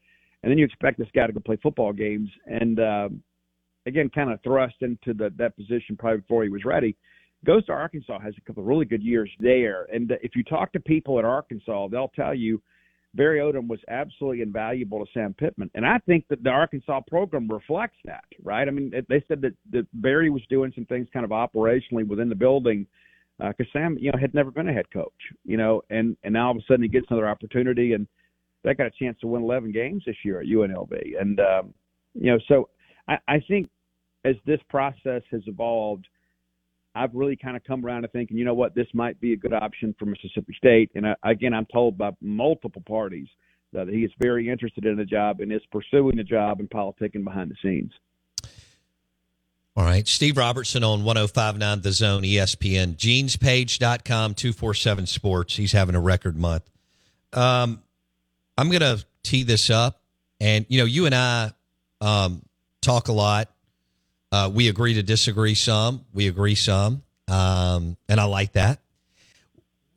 And 0.43 0.51
then 0.51 0.57
you 0.57 0.65
expect 0.65 0.99
this 0.99 1.07
guy 1.15 1.27
to 1.27 1.33
go 1.33 1.39
play 1.39 1.57
football 1.61 1.91
games, 1.93 2.29
and 2.45 2.79
uh, 2.79 3.09
again, 3.85 4.09
kind 4.13 4.31
of 4.31 4.41
thrust 4.43 4.75
into 4.81 5.13
the, 5.13 5.31
that 5.37 5.55
position 5.55 5.97
probably 5.97 6.19
before 6.19 6.43
he 6.43 6.49
was 6.49 6.63
ready 6.63 6.95
goes 7.45 7.65
to 7.65 7.71
Arkansas, 7.71 8.19
has 8.19 8.33
a 8.37 8.41
couple 8.41 8.63
of 8.63 8.67
really 8.67 8.85
good 8.85 9.03
years 9.03 9.29
there. 9.39 9.87
And 9.93 10.11
if 10.21 10.35
you 10.35 10.43
talk 10.43 10.71
to 10.73 10.79
people 10.79 11.19
at 11.19 11.25
Arkansas, 11.25 11.87
they'll 11.89 12.11
tell 12.15 12.33
you 12.33 12.61
Barry 13.13 13.39
Odom 13.39 13.67
was 13.67 13.79
absolutely 13.89 14.41
invaluable 14.41 15.03
to 15.03 15.11
Sam 15.13 15.33
Pittman. 15.33 15.71
And 15.75 15.85
I 15.85 15.99
think 16.05 16.25
that 16.29 16.43
the 16.43 16.49
Arkansas 16.49 17.01
program 17.07 17.47
reflects 17.47 17.97
that, 18.05 18.25
right? 18.43 18.67
I 18.67 18.71
mean, 18.71 18.91
they 19.07 19.23
said 19.27 19.41
that, 19.41 19.53
that 19.71 19.87
Barry 19.93 20.29
was 20.29 20.41
doing 20.49 20.71
some 20.75 20.85
things 20.85 21.07
kind 21.13 21.23
of 21.23 21.31
operationally 21.31 22.07
within 22.07 22.29
the 22.29 22.35
building 22.35 22.85
because 23.37 23.67
uh, 23.73 23.79
Sam, 23.79 23.97
you 23.99 24.11
know, 24.11 24.17
had 24.19 24.33
never 24.33 24.51
been 24.51 24.67
a 24.67 24.73
head 24.73 24.91
coach, 24.91 25.13
you 25.45 25.57
know, 25.57 25.83
and 25.91 26.17
and 26.23 26.33
now 26.33 26.47
all 26.47 26.51
of 26.51 26.57
a 26.57 26.61
sudden 26.67 26.81
he 26.81 26.89
gets 26.89 27.05
another 27.11 27.29
opportunity, 27.29 27.93
and 27.93 28.07
they 28.63 28.73
got 28.73 28.87
a 28.87 28.91
chance 28.91 29.17
to 29.21 29.27
win 29.27 29.43
11 29.43 29.71
games 29.71 30.03
this 30.05 30.15
year 30.23 30.41
at 30.41 30.47
UNLV, 30.47 31.19
and 31.19 31.39
um, 31.39 31.73
you 32.13 32.31
know, 32.31 32.39
so 32.47 32.69
I, 33.07 33.17
I 33.27 33.39
think 33.47 33.69
as 34.25 34.35
this 34.45 34.59
process 34.69 35.21
has 35.31 35.41
evolved, 35.45 36.07
I've 36.95 37.13
really 37.13 37.35
kind 37.35 37.55
of 37.55 37.63
come 37.63 37.85
around 37.85 38.01
to 38.01 38.07
thinking, 38.07 38.37
you 38.37 38.45
know 38.45 38.53
what, 38.53 38.75
this 38.75 38.87
might 38.93 39.19
be 39.21 39.33
a 39.33 39.37
good 39.37 39.53
option 39.53 39.95
for 39.97 40.05
Mississippi 40.05 40.53
State. 40.57 40.91
And 40.95 41.05
uh, 41.05 41.15
again, 41.23 41.53
I'm 41.53 41.67
told 41.71 41.97
by 41.97 42.11
multiple 42.21 42.81
parties 42.87 43.27
that 43.73 43.87
he 43.87 43.99
is 43.99 44.11
very 44.19 44.49
interested 44.49 44.85
in 44.85 44.97
the 44.97 45.05
job 45.05 45.39
and 45.39 45.51
is 45.51 45.61
pursuing 45.71 46.17
the 46.17 46.23
job 46.23 46.59
and 46.59 46.69
politicking 46.69 47.23
behind 47.23 47.51
the 47.51 47.55
scenes. 47.61 47.91
All 49.75 49.83
right. 49.83 50.07
Steve 50.07 50.37
Robertson 50.37 50.83
on 50.83 51.03
1059 51.03 51.81
The 51.81 51.91
Zone, 51.91 52.23
ESPN, 52.23 52.95
genespage.com, 52.95 54.33
247 54.33 55.05
Sports. 55.05 55.55
He's 55.55 55.71
having 55.71 55.93
a 55.93 55.99
record 55.99 56.35
month. 56.35 56.67
Um, 57.31 57.83
I'm 58.57 58.69
to 58.81 59.05
tee 59.23 59.43
this 59.43 59.69
up. 59.69 60.01
And, 60.39 60.65
you 60.69 60.79
know, 60.79 60.85
you 60.85 61.05
and 61.05 61.15
I 61.15 61.51
um, 62.01 62.41
talk 62.81 63.07
a 63.07 63.13
lot. 63.13 63.49
Uh, 64.31 64.49
we 64.53 64.67
agree 64.67 64.95
to 64.95 65.03
disagree 65.03 65.55
some. 65.55 66.05
We 66.13 66.27
agree 66.27 66.55
some. 66.55 67.03
Um, 67.27 67.97
and 68.09 68.19
I 68.19 68.25
like 68.25 68.53
that. 68.53 68.79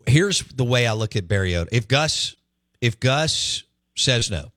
Here's 0.07 0.41
the 0.41 0.65
way 0.65 0.87
I 0.87 0.93
look 0.95 1.17
at 1.17 1.29
Barry 1.29 1.53
Odom. 1.53 1.69
If 1.73 1.89
Gus, 1.89 2.37
if 2.81 2.99
Gus 2.99 3.65
says 3.97 4.31
no, 4.31 4.51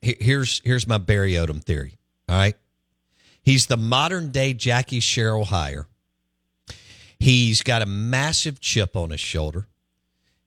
here's 0.00 0.60
here's 0.64 0.86
my 0.86 0.98
Barry 0.98 1.32
Odom 1.32 1.62
theory. 1.62 1.98
All 2.28 2.36
right. 2.36 2.56
He's 3.42 3.66
the 3.66 3.76
modern 3.76 4.30
day 4.30 4.54
Jackie 4.54 5.00
Sherrill 5.00 5.46
hire. 5.46 5.86
He's 7.18 7.62
got 7.62 7.82
a 7.82 7.86
massive 7.86 8.60
chip 8.60 8.96
on 8.96 9.10
his 9.10 9.20
shoulder. 9.20 9.66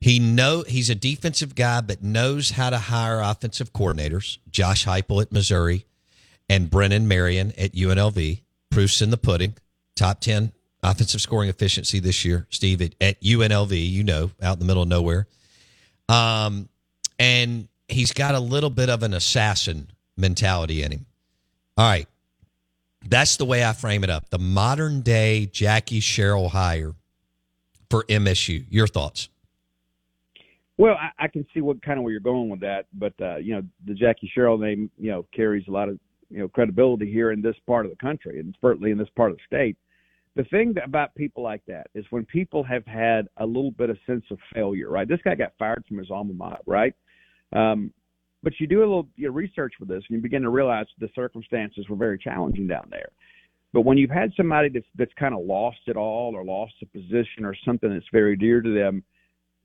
He 0.04 0.20
know 0.20 0.66
he's 0.68 0.90
a 0.90 0.96
defensive 0.96 1.56
guy, 1.56 1.80
but 1.80 2.04
knows 2.04 2.50
how 2.50 2.70
to 2.70 2.78
hire 2.78 3.22
offensive 3.22 3.72
coordinators. 3.72 4.38
Josh 4.52 4.84
Heupel 4.86 5.22
at 5.22 5.32
Missouri, 5.32 5.86
and 6.50 6.70
Brennan 6.70 7.08
Marion 7.08 7.54
at 7.58 7.72
UNLV. 7.72 8.42
Proofs 8.70 9.02
in 9.02 9.12
the 9.12 9.18
pudding. 9.18 9.56
Top 9.96 10.20
ten 10.20 10.52
offensive 10.84 11.22
scoring 11.22 11.48
efficiency 11.48 12.02
this 12.02 12.26
year. 12.26 12.48
Steve 12.50 12.82
at, 12.82 12.96
at 13.00 13.22
UNLV, 13.22 13.90
you 13.90 14.04
know, 14.04 14.32
out 14.42 14.56
in 14.56 14.60
the 14.60 14.66
middle 14.66 14.84
of 14.84 14.90
nowhere. 14.90 15.26
Um, 16.10 16.68
and 17.18 17.70
he's 17.88 18.12
got 18.12 18.36
a 18.36 18.42
little 18.42 18.70
bit 18.70 18.90
of 18.90 19.04
an 19.04 19.14
assassin 19.14 19.88
mentality 20.18 20.84
in 20.84 20.92
him. 20.92 21.06
All 21.78 21.90
right. 21.90 22.10
That's 23.08 23.38
the 23.38 23.46
way 23.46 23.64
I 23.64 23.72
frame 23.72 24.04
it 24.04 24.10
up. 24.10 24.30
The 24.32 24.38
modern 24.38 25.00
day 25.00 25.46
Jackie 25.46 26.02
Sherrill 26.02 26.50
hire 26.50 26.94
for 27.90 28.04
MSU. 28.04 28.66
Your 28.70 28.88
thoughts? 28.88 29.30
Well, 30.77 30.96
I, 30.96 31.25
I 31.25 31.27
can 31.27 31.46
see 31.53 31.62
what 31.62 31.82
kind 31.82 32.00
of 32.00 32.03
where 32.03 32.12
you're 32.12 32.20
going 32.20 32.50
with 32.50 32.62
that, 32.62 32.86
but 32.94 33.13
uh, 33.22 33.38
you 33.38 33.53
know, 33.56 33.62
the 33.86 33.94
Jackie 33.94 34.32
Sherrill 34.34 34.58
name, 34.58 34.89
you 34.98 35.12
know, 35.12 35.25
carries 35.36 35.68
a 35.68 35.72
lot 35.72 35.89
of 35.89 36.00
you 36.30 36.39
know 36.39 36.48
credibility 36.48 37.12
here 37.12 37.32
in 37.32 37.42
this 37.42 37.56
part 37.68 37.86
of 37.86 37.92
the 37.92 37.98
country, 37.98 38.39
and 38.39 38.56
certainly 38.62 38.92
in 38.92 38.98
this 38.98 39.10
part 39.15 39.32
of 39.32 39.38
the 39.38 39.44
state. 39.46 39.77
The 40.36 40.44
thing 40.46 40.74
about 40.84 41.13
people 41.13 41.44
like 41.44 41.62
that 41.68 41.88
is 41.94 42.06
when 42.10 42.25
people 42.25 42.63
have 42.63 42.86
had 42.88 43.27
a 43.38 43.46
little 43.46 43.70
bit 43.70 43.92
of 43.92 43.98
sense 44.08 44.24
of 44.32 44.39
failure, 44.51 44.89
right? 44.89 45.08
This 45.08 45.20
guy 45.24 45.36
got 45.36 45.53
fired 45.60 45.84
from 45.88 46.00
his 46.00 46.10
alma 46.10 46.34
mater, 46.34 46.63
right? 46.65 46.96
Um, 47.56 47.94
but 48.42 48.53
you 48.60 48.65
do 48.65 48.80
a 48.80 48.82
little 48.82 49.08
you 49.15 49.27
know, 49.27 49.34
research 49.34 49.74
for 49.77 49.86
this, 49.86 50.03
and 50.10 50.18
you 50.18 50.22
begin 50.22 50.42
to 50.42 50.50
realize 50.50 50.88
the 51.00 51.10
circumstances 51.13 51.88
were 51.88 51.96
very 51.96 52.18
challenging 52.18 52.68
down 52.68 52.88
there. 52.89 53.10
But 53.74 53.82
when 53.82 53.98
you've 53.98 54.10
had 54.10 54.32
somebody 54.36 54.70
that's 54.70 54.86
that's 54.96 55.13
kind 55.20 55.36
of 55.36 55.46
lost 55.46 55.80
it 55.86 55.98
all, 55.98 56.36
or 56.36 56.44
lost 56.44 56.74
a 56.82 56.86
position, 56.88 57.46
or 57.46 57.56
something 57.63 57.92
that's 57.92 58.06
very 58.12 58.36
dear 58.36 58.62
to 58.62 58.74
them, 58.74 59.03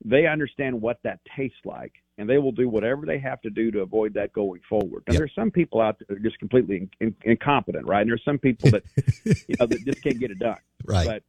they 0.03 0.27
understand 0.27 0.81
what 0.81 0.99
that 1.03 1.19
tastes 1.35 1.57
like, 1.65 1.93
and 2.17 2.29
they 2.29 2.37
will 2.37 2.51
do 2.51 2.69
whatever 2.69 3.05
they 3.05 3.19
have 3.19 3.41
to 3.41 3.49
do 3.49 3.71
to 3.71 3.81
avoid 3.81 4.13
that 4.13 4.31
going 4.33 4.61
forward. 4.69 5.03
And 5.07 5.13
yep. 5.13 5.19
there's 5.19 5.35
some 5.35 5.51
people 5.51 5.81
out 5.81 5.97
there 5.99 6.05
that 6.09 6.17
are 6.17 6.29
just 6.29 6.39
completely 6.39 6.89
in, 6.99 7.07
in, 7.07 7.15
incompetent, 7.23 7.85
right? 7.85 8.01
And 8.01 8.09
there's 8.09 8.23
some 8.23 8.37
people 8.37 8.71
that 8.71 8.83
you 9.47 9.55
know 9.59 9.65
that 9.65 9.85
just 9.85 10.01
can't 10.01 10.19
get 10.19 10.31
it 10.31 10.39
done, 10.39 10.57
right? 10.85 11.05
But 11.05 11.23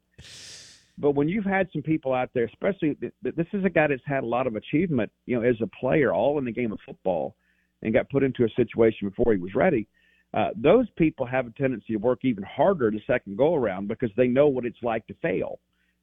but 0.98 1.12
when 1.12 1.28
you've 1.28 1.44
had 1.44 1.68
some 1.72 1.82
people 1.82 2.12
out 2.12 2.30
there, 2.34 2.44
especially 2.44 2.96
this 3.22 3.46
is 3.52 3.64
a 3.64 3.70
guy 3.70 3.86
that's 3.88 4.02
had 4.04 4.22
a 4.22 4.26
lot 4.26 4.46
of 4.46 4.54
achievement, 4.54 5.10
you 5.26 5.36
know, 5.36 5.48
as 5.48 5.56
a 5.62 5.66
player, 5.66 6.12
all 6.12 6.38
in 6.38 6.44
the 6.44 6.52
game 6.52 6.72
of 6.72 6.78
football, 6.84 7.34
and 7.82 7.94
got 7.94 8.10
put 8.10 8.22
into 8.22 8.44
a 8.44 8.48
situation 8.50 9.08
before 9.08 9.32
he 9.32 9.38
was 9.38 9.54
ready. 9.54 9.88
Uh, 10.32 10.50
those 10.54 10.86
people 10.96 11.26
have 11.26 11.46
a 11.46 11.50
tendency 11.50 11.94
to 11.94 11.96
work 11.96 12.20
even 12.22 12.44
harder 12.44 12.90
the 12.90 13.00
second 13.06 13.36
go 13.36 13.54
around 13.54 13.88
because 13.88 14.10
they 14.16 14.28
know 14.28 14.46
what 14.46 14.64
it's 14.64 14.82
like 14.82 15.04
to 15.06 15.14
fail. 15.14 15.58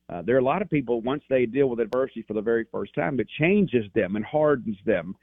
Uh, 0.09 0.21
there 0.21 0.35
are 0.35 0.39
a 0.39 0.43
lot 0.43 0.61
of 0.61 0.69
people 0.69 1.01
once 1.01 1.23
they 1.29 1.45
deal 1.45 1.67
with 1.67 1.79
adversity 1.79 2.23
for 2.27 2.33
the 2.33 2.41
very 2.41 2.65
first 2.71 2.93
time, 2.95 3.19
it 3.19 3.27
changes 3.39 3.85
them 3.93 4.15
and 4.15 4.23
hardens 4.23 4.77
them 4.85 5.15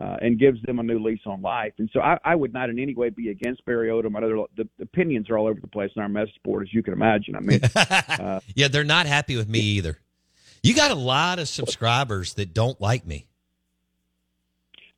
uh, 0.00 0.16
and 0.20 0.38
gives 0.38 0.60
them 0.62 0.80
a 0.80 0.82
new 0.82 0.98
lease 0.98 1.20
on 1.26 1.40
life. 1.42 1.72
And 1.78 1.88
so 1.92 2.00
I, 2.00 2.18
I 2.24 2.34
would 2.34 2.52
not 2.52 2.68
in 2.68 2.78
any 2.78 2.94
way 2.94 3.10
be 3.10 3.30
against 3.30 3.64
Barry 3.64 3.88
Odom. 3.88 4.16
I 4.16 4.20
know 4.20 4.48
the, 4.56 4.68
the 4.78 4.84
opinions 4.84 5.30
are 5.30 5.38
all 5.38 5.46
over 5.46 5.60
the 5.60 5.68
place 5.68 5.90
in 5.94 6.02
our 6.02 6.08
message 6.08 6.34
board, 6.42 6.64
as 6.64 6.74
you 6.74 6.82
can 6.82 6.92
imagine. 6.92 7.36
I 7.36 7.40
mean, 7.40 7.60
uh, 7.74 8.40
yeah, 8.54 8.68
they're 8.68 8.82
not 8.82 9.06
happy 9.06 9.36
with 9.36 9.48
me 9.48 9.60
either. 9.60 9.98
You 10.62 10.74
got 10.74 10.90
a 10.90 10.96
lot 10.96 11.38
of 11.38 11.48
subscribers 11.48 12.34
that 12.34 12.52
don't 12.52 12.80
like 12.80 13.06
me. 13.06 13.26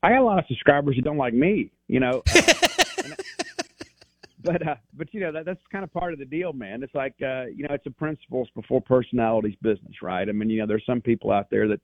I 0.02 0.10
got 0.10 0.20
a 0.20 0.24
lot 0.24 0.38
of 0.38 0.46
subscribers 0.46 0.96
that 0.96 1.02
don't 1.02 1.16
like 1.16 1.34
me. 1.34 1.70
You 1.88 2.00
know. 2.00 2.22
Uh, 2.96 3.43
but 4.44 4.66
uh, 4.66 4.74
but 4.92 5.12
you 5.12 5.20
know 5.20 5.32
that 5.32 5.46
that's 5.46 5.60
kind 5.72 5.84
of 5.84 5.92
part 5.92 6.12
of 6.12 6.18
the 6.18 6.24
deal, 6.24 6.52
man. 6.52 6.82
It's 6.82 6.94
like 6.94 7.14
uh, 7.22 7.46
you 7.46 7.66
know 7.66 7.74
it's 7.74 7.86
a 7.86 7.90
principles 7.90 8.48
before 8.54 8.80
personalities 8.80 9.56
business, 9.62 9.94
right? 10.02 10.28
I 10.28 10.32
mean, 10.32 10.50
you 10.50 10.60
know, 10.60 10.66
there's 10.66 10.84
some 10.86 11.00
people 11.00 11.32
out 11.32 11.48
there 11.50 11.66
that 11.68 11.80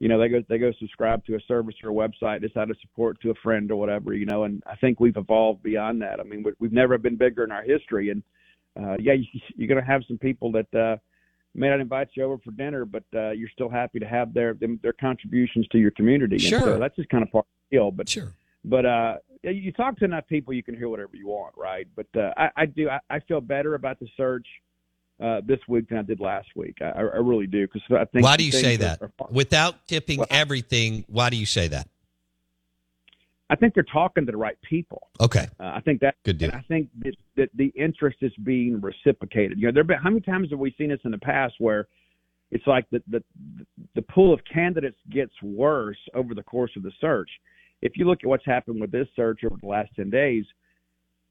you 0.00 0.08
know 0.08 0.18
they 0.18 0.28
go 0.28 0.42
they 0.48 0.58
go 0.58 0.72
subscribe 0.78 1.24
to 1.26 1.36
a 1.36 1.40
service 1.46 1.76
or 1.82 1.90
a 1.90 1.94
website, 1.94 2.42
decide 2.42 2.68
to 2.68 2.74
support 2.82 3.20
to 3.22 3.30
a 3.30 3.34
friend 3.42 3.70
or 3.70 3.76
whatever, 3.76 4.12
you 4.12 4.26
know. 4.26 4.44
And 4.44 4.62
I 4.66 4.74
think 4.76 4.98
we've 4.98 5.16
evolved 5.16 5.62
beyond 5.62 6.02
that. 6.02 6.20
I 6.20 6.24
mean, 6.24 6.44
we've 6.58 6.72
never 6.72 6.98
been 6.98 7.16
bigger 7.16 7.44
in 7.44 7.52
our 7.52 7.62
history, 7.62 8.10
and 8.10 8.22
uh, 8.76 8.96
yeah, 8.98 9.12
you, 9.12 9.24
you're 9.56 9.68
going 9.68 9.80
to 9.80 9.86
have 9.86 10.02
some 10.08 10.18
people 10.18 10.50
that 10.52 10.74
uh, 10.74 10.96
may 11.54 11.68
not 11.68 11.80
invite 11.80 12.08
you 12.14 12.24
over 12.24 12.38
for 12.38 12.50
dinner, 12.50 12.84
but 12.84 13.04
uh, 13.14 13.30
you're 13.30 13.48
still 13.50 13.70
happy 13.70 14.00
to 14.00 14.06
have 14.06 14.34
their 14.34 14.54
them, 14.54 14.80
their 14.82 14.94
contributions 14.94 15.66
to 15.68 15.78
your 15.78 15.92
community. 15.92 16.38
Sure, 16.38 16.58
and 16.58 16.66
so 16.66 16.78
that's 16.78 16.96
just 16.96 17.08
kind 17.08 17.22
of 17.22 17.30
part 17.30 17.44
of 17.44 17.70
the 17.70 17.76
deal. 17.76 17.90
But 17.92 18.08
sure, 18.08 18.32
but 18.64 18.84
uh, 18.84 19.16
you 19.50 19.72
talk 19.72 19.98
to 19.98 20.04
enough 20.04 20.26
people, 20.28 20.54
you 20.54 20.62
can 20.62 20.76
hear 20.76 20.88
whatever 20.88 21.16
you 21.16 21.28
want, 21.28 21.54
right? 21.56 21.86
But 21.94 22.06
uh, 22.16 22.30
I, 22.36 22.50
I 22.56 22.66
do. 22.66 22.88
I, 22.88 22.98
I 23.10 23.20
feel 23.20 23.40
better 23.40 23.74
about 23.74 24.00
the 24.00 24.08
search 24.16 24.46
uh, 25.22 25.40
this 25.46 25.58
week 25.68 25.88
than 25.88 25.98
I 25.98 26.02
did 26.02 26.20
last 26.20 26.48
week. 26.56 26.76
I, 26.80 26.90
I 26.98 27.00
really 27.00 27.46
do 27.46 27.66
because 27.66 27.82
I 27.90 28.04
think. 28.06 28.24
Why 28.24 28.36
do 28.36 28.44
you 28.44 28.52
say 28.52 28.76
that? 28.76 29.02
Are, 29.02 29.10
Without 29.30 29.86
tipping 29.86 30.18
well, 30.18 30.28
everything, 30.30 31.04
why 31.08 31.30
do 31.30 31.36
you 31.36 31.46
say 31.46 31.68
that? 31.68 31.88
I 33.50 33.56
think 33.56 33.74
they're 33.74 33.84
talking 33.84 34.24
to 34.24 34.32
the 34.32 34.38
right 34.38 34.56
people. 34.62 35.08
Okay. 35.20 35.46
Uh, 35.60 35.64
I 35.64 35.80
think 35.84 36.00
that 36.00 36.16
good 36.24 36.38
deal. 36.38 36.50
I 36.52 36.62
think 36.62 36.88
that, 37.00 37.14
that 37.36 37.50
the 37.54 37.66
interest 37.76 38.18
is 38.22 38.32
being 38.42 38.80
reciprocated. 38.80 39.58
You 39.58 39.66
know, 39.66 39.72
there 39.72 39.84
been 39.84 39.98
how 39.98 40.10
many 40.10 40.22
times 40.22 40.50
have 40.50 40.58
we 40.58 40.74
seen 40.78 40.88
this 40.88 41.00
in 41.04 41.10
the 41.10 41.18
past 41.18 41.54
where 41.58 41.86
it's 42.50 42.66
like 42.66 42.88
the 42.90 43.02
the 43.08 43.22
the 43.94 44.02
pool 44.02 44.32
of 44.32 44.40
candidates 44.52 44.96
gets 45.10 45.32
worse 45.42 45.98
over 46.14 46.34
the 46.34 46.42
course 46.42 46.70
of 46.76 46.82
the 46.82 46.92
search. 47.00 47.28
If 47.84 47.96
you 47.96 48.06
look 48.06 48.18
at 48.24 48.28
what's 48.28 48.44
happened 48.44 48.80
with 48.80 48.90
this 48.90 49.06
search 49.14 49.44
over 49.44 49.56
the 49.60 49.68
last 49.68 49.90
ten 49.94 50.10
days, 50.10 50.44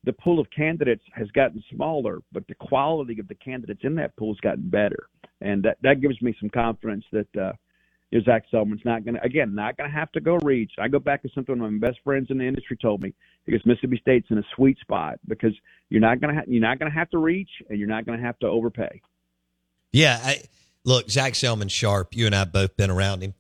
the 0.05 0.13
pool 0.13 0.39
of 0.39 0.47
candidates 0.55 1.03
has 1.13 1.29
gotten 1.31 1.61
smaller, 1.73 2.19
but 2.31 2.47
the 2.47 2.55
quality 2.55 3.19
of 3.19 3.27
the 3.27 3.35
candidates 3.35 3.81
in 3.83 3.95
that 3.95 4.15
pool 4.15 4.33
has 4.33 4.39
gotten 4.39 4.69
better, 4.69 5.09
and 5.41 5.63
that 5.63 5.77
that 5.81 5.99
gives 5.99 6.21
me 6.21 6.35
some 6.39 6.49
confidence 6.49 7.03
that 7.11 7.35
uh, 7.35 7.53
Zac 8.21 8.43
Selmon's 8.51 8.81
not 8.85 9.03
going 9.03 9.15
to 9.15 9.23
again 9.23 9.55
not 9.55 9.77
going 9.77 9.89
to 9.89 9.95
have 9.95 10.11
to 10.11 10.21
go 10.21 10.37
reach. 10.43 10.73
I 10.79 10.87
go 10.87 10.99
back 10.99 11.23
to 11.23 11.29
something 11.33 11.57
my 11.57 11.69
best 11.69 11.99
friends 12.03 12.27
in 12.29 12.37
the 12.37 12.45
industry 12.45 12.77
told 12.79 13.01
me 13.01 13.13
because 13.45 13.65
Mississippi 13.65 13.97
State's 14.01 14.27
in 14.29 14.37
a 14.37 14.43
sweet 14.55 14.77
spot 14.79 15.19
because 15.27 15.53
you're 15.89 16.01
not 16.01 16.21
going 16.21 16.35
to 16.35 16.43
you're 16.47 16.61
not 16.61 16.79
going 16.79 16.91
to 16.91 16.97
have 16.97 17.09
to 17.11 17.17
reach 17.17 17.49
and 17.69 17.79
you're 17.79 17.87
not 17.87 18.05
going 18.05 18.19
to 18.19 18.25
have 18.25 18.37
to 18.39 18.47
overpay. 18.47 19.01
Yeah, 19.91 20.19
I, 20.21 20.41
look, 20.83 21.09
Zach 21.09 21.35
Selman 21.35 21.67
sharp. 21.67 22.15
You 22.15 22.25
and 22.25 22.35
I 22.35 22.45
both 22.45 22.75
been 22.75 22.89
around 22.89 23.21
him, 23.21 23.33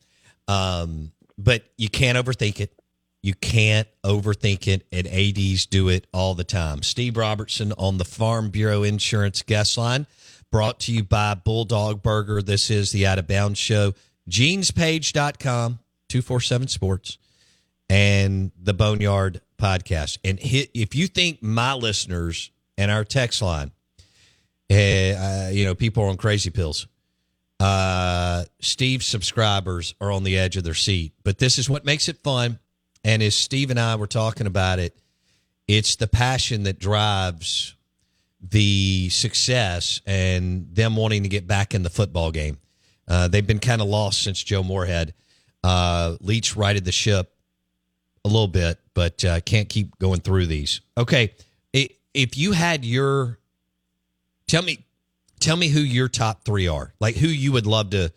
um, 0.47 1.11
but 1.37 1.63
you 1.77 1.89
can't 1.89 2.17
overthink 2.17 2.59
it. 2.59 2.73
You 3.23 3.33
can't 3.35 3.87
overthink 4.03 4.67
it, 4.67 4.85
and 4.91 5.07
ADs 5.07 5.65
do 5.65 5.87
it 5.87 6.05
all 6.13 6.35
the 6.35 6.43
time. 6.43 6.83
Steve 6.83 7.15
Robertson 7.15 7.71
on 7.77 7.97
the 7.97 8.03
Farm 8.03 8.49
Bureau 8.49 8.83
Insurance 8.83 9.41
Guest 9.41 9.77
Line, 9.77 10.07
brought 10.51 10.81
to 10.81 10.91
you 10.91 11.05
by 11.05 11.33
Bulldog 11.33 12.03
Burger. 12.03 12.41
This 12.41 12.69
is 12.69 12.91
the 12.91 13.07
Out 13.07 13.19
of 13.19 13.27
Bounds 13.27 13.57
Show. 13.57 13.93
GenesPage.com, 14.29 15.79
247 16.09 16.67
Sports, 16.67 17.17
and 17.89 18.51
the 18.61 18.73
Boneyard 18.73 19.39
Podcast. 19.57 20.17
And 20.25 20.37
hit, 20.37 20.69
if 20.73 20.93
you 20.93 21.07
think 21.07 21.41
my 21.41 21.73
listeners 21.75 22.51
and 22.77 22.91
our 22.91 23.05
text 23.05 23.41
line, 23.41 23.71
uh, 24.69 25.49
you 25.51 25.63
know, 25.63 25.75
people 25.75 26.03
are 26.03 26.07
on 26.07 26.17
crazy 26.17 26.49
pills. 26.49 26.87
Uh, 27.59 28.43
Steve's 28.59 29.05
subscribers 29.05 29.95
are 30.01 30.11
on 30.11 30.25
the 30.25 30.37
edge 30.37 30.57
of 30.57 30.65
their 30.65 30.73
seat, 30.73 31.13
but 31.23 31.37
this 31.37 31.57
is 31.57 31.69
what 31.69 31.85
makes 31.85 32.09
it 32.09 32.17
fun. 32.17 32.59
And 33.03 33.21
as 33.21 33.35
Steve 33.35 33.69
and 33.69 33.79
I 33.79 33.95
were 33.95 34.07
talking 34.07 34.47
about 34.47 34.79
it, 34.79 34.95
it's 35.67 35.95
the 35.95 36.07
passion 36.07 36.63
that 36.63 36.79
drives 36.79 37.75
the 38.41 39.09
success 39.09 40.01
and 40.05 40.67
them 40.73 40.95
wanting 40.95 41.23
to 41.23 41.29
get 41.29 41.47
back 41.47 41.73
in 41.73 41.83
the 41.83 41.89
football 41.89 42.31
game. 42.31 42.57
Uh, 43.07 43.27
they've 43.27 43.47
been 43.47 43.59
kind 43.59 43.81
of 43.81 43.87
lost 43.87 44.21
since 44.21 44.43
Joe 44.43 44.63
Moorhead. 44.63 45.13
Uh, 45.63 46.17
Leach 46.19 46.55
righted 46.55 46.85
the 46.85 46.91
ship 46.91 47.33
a 48.25 48.27
little 48.27 48.47
bit, 48.47 48.79
but 48.93 49.23
uh, 49.23 49.39
can't 49.41 49.69
keep 49.69 49.97
going 49.99 50.19
through 50.19 50.45
these. 50.45 50.81
Okay, 50.97 51.33
if 52.13 52.37
you 52.37 52.51
had 52.51 52.85
your 52.85 53.39
tell 54.47 54.61
me 54.61 54.85
tell 55.39 55.55
me 55.55 55.67
who 55.67 55.79
your 55.79 56.07
top 56.07 56.43
three 56.43 56.67
are. 56.67 56.93
Like 56.99 57.15
who 57.15 57.27
you 57.27 57.51
would 57.51 57.65
love 57.65 57.89
to 57.91 58.11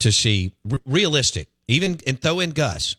to 0.00 0.12
see. 0.12 0.52
R- 0.70 0.80
realistic, 0.86 1.48
even 1.68 1.98
and 2.06 2.20
throw 2.20 2.40
in 2.40 2.50
Gus. 2.50 2.96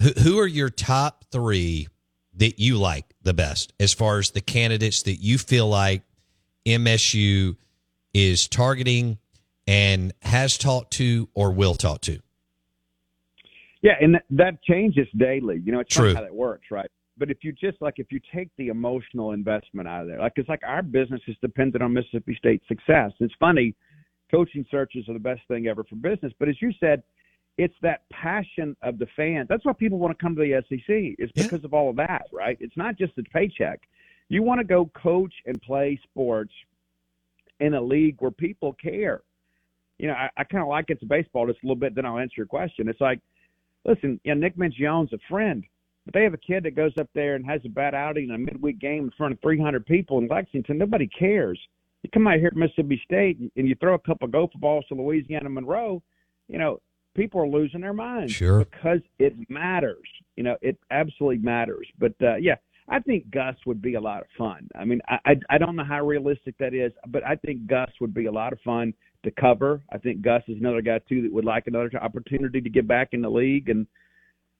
Who, 0.00 0.10
who 0.10 0.38
are 0.38 0.46
your 0.46 0.70
top 0.70 1.24
three 1.30 1.88
that 2.34 2.58
you 2.58 2.76
like 2.78 3.14
the 3.22 3.34
best 3.34 3.72
as 3.80 3.92
far 3.92 4.18
as 4.18 4.30
the 4.30 4.40
candidates 4.40 5.02
that 5.02 5.16
you 5.16 5.38
feel 5.38 5.68
like 5.68 6.02
MSU 6.64 7.56
is 8.14 8.46
targeting 8.48 9.18
and 9.66 10.12
has 10.22 10.56
talked 10.56 10.92
to 10.94 11.28
or 11.34 11.50
will 11.50 11.74
talk 11.74 12.00
to? 12.02 12.20
Yeah, 13.82 13.92
and 14.00 14.14
that, 14.14 14.24
that 14.30 14.62
changes 14.62 15.06
daily. 15.16 15.60
You 15.64 15.72
know, 15.72 15.80
it's 15.80 15.94
True. 15.94 16.14
how 16.14 16.22
that 16.22 16.34
works, 16.34 16.66
right? 16.70 16.90
But 17.16 17.30
if 17.30 17.38
you 17.42 17.52
just 17.52 17.80
like 17.80 17.94
if 17.96 18.12
you 18.12 18.20
take 18.32 18.48
the 18.56 18.68
emotional 18.68 19.32
investment 19.32 19.88
out 19.88 20.02
of 20.02 20.08
there, 20.08 20.20
like 20.20 20.32
it's 20.36 20.48
like 20.48 20.62
our 20.64 20.82
business 20.82 21.20
is 21.26 21.36
dependent 21.40 21.82
on 21.82 21.92
Mississippi 21.92 22.36
State's 22.38 22.66
success. 22.68 23.10
It's 23.18 23.34
funny, 23.40 23.74
coaching 24.30 24.64
searches 24.70 25.08
are 25.08 25.14
the 25.14 25.18
best 25.18 25.40
thing 25.48 25.66
ever 25.66 25.82
for 25.84 25.96
business. 25.96 26.32
But 26.38 26.48
as 26.48 26.60
you 26.62 26.72
said, 26.78 27.02
it's 27.58 27.74
that 27.82 28.08
passion 28.10 28.76
of 28.82 28.98
the 28.98 29.06
fans. 29.16 29.48
That's 29.48 29.64
why 29.64 29.72
people 29.72 29.98
want 29.98 30.16
to 30.16 30.22
come 30.22 30.34
to 30.36 30.40
the 30.40 30.62
SEC. 30.68 31.16
It's 31.18 31.32
Yeah. 31.34 31.42
because 31.42 31.64
of 31.64 31.74
all 31.74 31.90
of 31.90 31.96
that, 31.96 32.26
right? 32.32 32.56
It's 32.60 32.76
not 32.76 32.96
just 32.96 33.14
the 33.16 33.24
paycheck. 33.24 33.80
You 34.28 34.42
want 34.42 34.60
to 34.60 34.64
go 34.64 34.86
coach 34.94 35.34
and 35.46 35.60
play 35.60 35.98
sports 36.04 36.52
in 37.60 37.74
a 37.74 37.80
league 37.80 38.16
where 38.20 38.30
people 38.30 38.74
care. 38.74 39.22
You 39.98 40.06
know, 40.08 40.14
I, 40.14 40.30
I 40.36 40.44
kind 40.44 40.62
of 40.62 40.68
like 40.68 40.90
it 40.90 41.00
to 41.00 41.06
baseball 41.06 41.46
just 41.46 41.58
a 41.62 41.66
little 41.66 41.74
bit. 41.76 41.94
Then 41.96 42.06
I'll 42.06 42.18
answer 42.18 42.34
your 42.36 42.46
question. 42.46 42.88
It's 42.88 43.00
like, 43.00 43.20
listen, 43.84 44.20
you 44.22 44.34
know, 44.34 44.40
Nick 44.40 44.56
Mingione's 44.56 45.12
a 45.12 45.18
friend, 45.28 45.64
but 46.04 46.14
they 46.14 46.22
have 46.22 46.34
a 46.34 46.38
kid 46.38 46.62
that 46.62 46.76
goes 46.76 46.92
up 47.00 47.08
there 47.14 47.34
and 47.34 47.44
has 47.44 47.60
a 47.64 47.68
bad 47.68 47.94
outing 47.94 48.28
in 48.28 48.34
a 48.36 48.38
midweek 48.38 48.78
game 48.78 49.04
in 49.04 49.10
front 49.12 49.32
of 49.34 49.40
300 49.40 49.84
people 49.84 50.18
in 50.18 50.28
Lexington. 50.28 50.78
Nobody 50.78 51.08
cares. 51.08 51.58
You 52.04 52.10
come 52.10 52.28
out 52.28 52.38
here 52.38 52.46
at 52.48 52.56
Mississippi 52.56 53.00
State 53.04 53.38
and 53.56 53.68
you 53.68 53.74
throw 53.80 53.94
a 53.94 53.98
couple 53.98 54.26
of 54.26 54.30
gopher 54.32 54.58
balls 54.58 54.84
to 54.88 54.94
Louisiana 54.94 55.50
Monroe, 55.50 56.00
you 56.46 56.58
know, 56.58 56.80
people 57.14 57.40
are 57.40 57.48
losing 57.48 57.80
their 57.80 57.92
minds 57.92 58.32
Sure. 58.32 58.64
because 58.64 59.00
it 59.18 59.34
matters. 59.48 60.06
You 60.36 60.44
know, 60.44 60.56
it 60.62 60.78
absolutely 60.90 61.38
matters. 61.38 61.86
But 61.98 62.14
uh, 62.22 62.36
yeah, 62.36 62.56
I 62.88 63.00
think 63.00 63.30
Gus 63.30 63.56
would 63.66 63.82
be 63.82 63.94
a 63.94 64.00
lot 64.00 64.20
of 64.20 64.28
fun. 64.36 64.68
I 64.78 64.84
mean, 64.84 65.00
I, 65.08 65.18
I 65.26 65.34
I 65.50 65.58
don't 65.58 65.76
know 65.76 65.84
how 65.84 66.04
realistic 66.04 66.56
that 66.58 66.74
is, 66.74 66.92
but 67.08 67.24
I 67.24 67.36
think 67.36 67.66
Gus 67.66 67.90
would 68.00 68.14
be 68.14 68.26
a 68.26 68.32
lot 68.32 68.52
of 68.52 68.60
fun 68.60 68.94
to 69.24 69.30
cover. 69.32 69.82
I 69.92 69.98
think 69.98 70.22
Gus 70.22 70.42
is 70.48 70.58
another 70.58 70.80
guy 70.80 71.00
too 71.08 71.22
that 71.22 71.32
would 71.32 71.44
like 71.44 71.66
another 71.66 71.90
opportunity 72.00 72.60
to 72.60 72.70
get 72.70 72.86
back 72.86 73.08
in 73.12 73.20
the 73.20 73.30
league, 73.30 73.68
and 73.68 73.86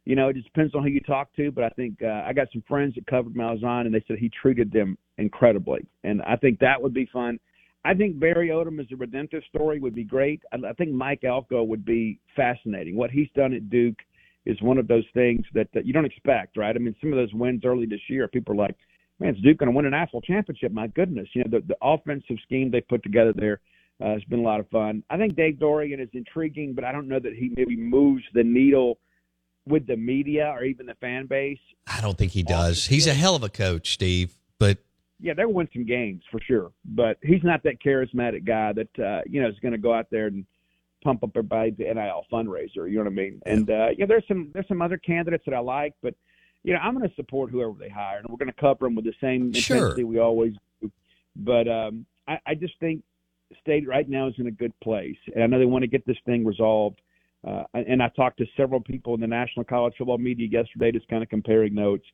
you 0.05 0.17
know, 0.17 0.29
it 0.29 0.35
just 0.37 0.47
depends 0.47 0.75
on 0.75 0.83
who 0.83 0.89
you 0.89 1.01
talk 1.01 1.35
to. 1.37 1.51
But 1.53 1.65
I 1.65 1.69
think 1.71 2.03
uh, 2.03 2.23
I 2.27 2.33
got 2.33 2.49
some 2.53 2.65
friends 2.67 2.95
that 2.97 3.07
covered 3.07 3.35
Malzahn, 3.35 3.87
and 3.87 3.95
they 3.95 4.03
said 4.09 4.19
he 4.19 4.31
treated 4.31 4.73
them 4.73 4.99
incredibly, 5.17 5.87
and 6.05 6.23
I 6.23 6.37
think 6.37 6.59
that 6.59 6.83
would 6.83 6.95
be 6.95 7.09
fun. 7.13 7.39
I 7.89 7.95
think 7.95 8.21
Barry 8.21 8.51
Odom 8.51 8.79
as 8.81 8.87
a 8.93 8.97
redemptive 8.97 9.43
story 9.49 9.81
would 9.81 9.95
be 9.95 10.05
great. 10.05 10.43
I, 10.53 10.57
I 10.69 10.73
think 10.75 10.93
Mike 10.93 11.25
Elko 11.25 11.63
would 11.63 11.87
be 11.87 12.21
fascinating. 12.37 12.97
What 12.97 13.11
he's 13.11 13.31
done 13.35 13.55
at 13.55 13.71
Duke 13.71 13.97
is 14.45 14.61
one 14.61 14.77
of 14.77 14.89
those 14.89 15.07
things 15.15 15.47
that, 15.55 15.69
that 15.73 15.87
you 15.87 15.95
don't 15.95 16.05
expect, 16.05 16.59
right? 16.59 16.77
I 16.77 16.79
mean, 16.79 16.95
some 17.01 17.15
of 17.15 17.17
those 17.17 17.33
wins 17.33 17.63
early 17.65 17.87
this 17.87 18.03
year, 18.11 18.29
people 18.29 18.53
are 18.53 18.59
like, 18.59 18.77
"Man, 19.19 19.35
is 19.35 19.43
Duke 19.43 19.57
going 19.57 19.71
to 19.71 19.77
win 19.77 19.87
a 19.87 19.91
national 19.91 20.21
championship?" 20.21 20.71
My 20.71 20.89
goodness, 20.89 21.29
you 21.33 21.45
know, 21.45 21.59
the, 21.59 21.67
the 21.67 21.77
offensive 21.81 22.37
scheme 22.43 22.71
they 22.71 22.83
put 22.83 23.03
together 23.03 23.33
there 23.35 23.63
uh, 24.03 24.13
has 24.13 24.25
been 24.25 24.41
a 24.41 24.43
lot 24.43 24.61
of 24.61 24.69
fun. 24.69 25.03
I 25.09 25.17
think 25.17 25.35
Dave 25.35 25.55
Doeren 25.55 25.99
is 25.99 26.11
intriguing, 26.13 26.75
but 26.75 26.85
I 26.85 26.93
don't 26.93 27.09
know 27.09 27.21
that 27.21 27.33
he 27.33 27.53
maybe 27.57 27.75
moves 27.75 28.23
the 28.35 28.45
needle 28.45 28.99
with 29.67 29.87
the 29.87 29.97
media 29.97 30.49
or 30.55 30.63
even 30.63 30.85
the 30.85 30.95
fan 30.97 31.27
base. 31.27 31.59
I 31.87 32.03
don't 32.03 32.19
think 32.19 32.33
he 32.33 32.43
does. 32.43 32.85
He's 32.85 33.07
a 33.07 33.15
hell 33.15 33.35
of 33.35 33.43
a 33.43 33.49
coach, 33.49 33.95
Steve, 33.95 34.35
but 34.59 34.79
Yeah, 35.21 35.35
they'll 35.35 35.53
win 35.53 35.69
some 35.73 35.85
games 35.85 36.23
for 36.31 36.41
sure, 36.41 36.71
but 36.85 37.19
he's 37.23 37.43
not 37.43 37.63
that 37.65 37.83
charismatic 37.85 38.45
guy 38.47 38.73
that 38.73 38.99
uh, 39.05 39.23
you 39.27 39.43
know 39.43 39.49
is 39.49 39.59
going 39.61 39.73
to 39.73 39.79
go 39.79 39.93
out 39.93 40.07
there 40.11 40.27
and 40.27 40.47
pump 41.03 41.23
up 41.25 41.31
everybody's 41.35 41.79
NIL 41.79 42.25
fundraiser. 42.33 42.89
You 42.89 42.97
know 42.99 43.05
what 43.05 43.07
I 43.13 43.15
mean? 43.15 43.41
And 43.47 43.69
uh, 43.71 43.89
yeah, 43.97 44.07
there's 44.07 44.25
some 44.29 44.51
there's 44.55 44.69
some 44.69 44.81
other 44.83 44.97
candidates 44.97 45.45
that 45.47 45.55
I 45.55 45.59
like, 45.59 45.95
but 46.03 46.15
you 46.63 46.73
know 46.73 46.79
I'm 46.81 46.97
going 46.97 47.09
to 47.09 47.15
support 47.17 47.51
whoever 47.51 47.75
they 47.79 47.89
hire, 47.89 48.19
and 48.19 48.27
we're 48.29 48.37
going 48.37 48.53
to 48.53 48.61
cover 48.61 48.87
them 48.87 48.95
with 48.95 49.05
the 49.05 49.15
same 49.21 49.53
Sure. 49.53 49.77
intensity 49.77 50.05
we 50.05 50.19
always 50.19 50.55
do. 50.81 50.91
But 51.35 51.67
um, 51.69 52.07
I, 52.29 52.39
I 52.47 52.55
just 52.55 52.75
think 52.79 53.03
state 53.61 53.89
right 53.89 54.09
now 54.09 54.29
is 54.29 54.35
in 54.39 54.47
a 54.47 54.53
good 54.53 54.73
place, 54.81 55.17
and 55.35 55.43
I 55.43 55.47
know 55.47 55.59
they 55.59 55.65
want 55.65 55.83
to 55.83 55.89
get 55.89 56.07
this 56.07 56.19
thing 56.27 56.45
resolved. 56.45 57.01
Uh, 57.47 57.63
and 57.73 58.03
I 58.03 58.09
talked 58.09 58.39
to 58.39 58.47
several 58.57 58.81
people 58.81 59.15
in 59.15 59.21
the 59.21 59.27
national 59.29 59.65
college 59.65 59.95
football 59.97 60.19
media 60.19 60.49
yesterday, 60.51 60.91
just 60.91 61.07
kind 61.09 61.23
of 61.23 61.29
comparing 61.29 61.73
notes. 61.73 62.05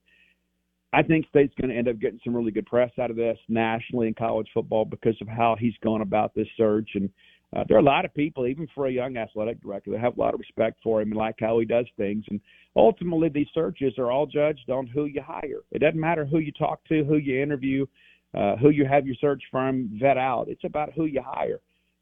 I 0.94 1.02
think 1.02 1.26
State's 1.28 1.54
going 1.60 1.70
to 1.70 1.76
end 1.76 1.88
up 1.88 1.98
getting 1.98 2.20
some 2.22 2.36
really 2.36 2.52
good 2.52 2.66
press 2.66 2.92
out 3.00 3.10
of 3.10 3.16
this 3.16 3.36
nationally 3.48 4.06
in 4.06 4.14
college 4.14 4.48
football 4.54 4.84
because 4.84 5.16
of 5.20 5.26
how 5.26 5.56
he's 5.58 5.74
gone 5.82 6.02
about 6.02 6.34
this 6.34 6.46
search. 6.56 6.90
And 6.94 7.10
uh, 7.54 7.64
there 7.66 7.76
are 7.76 7.80
a 7.80 7.84
lot 7.84 8.04
of 8.04 8.14
people, 8.14 8.46
even 8.46 8.68
for 8.74 8.86
a 8.86 8.92
young 8.92 9.16
athletic 9.16 9.60
director, 9.60 9.90
that 9.90 10.00
have 10.00 10.16
a 10.16 10.20
lot 10.20 10.34
of 10.34 10.40
respect 10.40 10.78
for 10.84 11.02
him 11.02 11.08
and 11.08 11.18
like 11.18 11.34
how 11.40 11.58
he 11.58 11.66
does 11.66 11.86
things. 11.96 12.24
And 12.30 12.40
ultimately, 12.76 13.28
these 13.28 13.48
searches 13.52 13.94
are 13.98 14.12
all 14.12 14.26
judged 14.26 14.70
on 14.70 14.86
who 14.86 15.06
you 15.06 15.20
hire. 15.20 15.62
It 15.72 15.80
doesn't 15.80 15.98
matter 15.98 16.24
who 16.24 16.38
you 16.38 16.52
talk 16.52 16.84
to, 16.88 17.02
who 17.04 17.16
you 17.16 17.42
interview, 17.42 17.86
uh, 18.32 18.54
who 18.56 18.70
you 18.70 18.86
have 18.86 19.04
your 19.04 19.16
search 19.20 19.42
firm 19.50 19.90
vet 20.00 20.16
out. 20.16 20.46
It's 20.48 20.64
about 20.64 20.92
who 20.92 21.06
you 21.06 21.22
hire. 21.24 21.58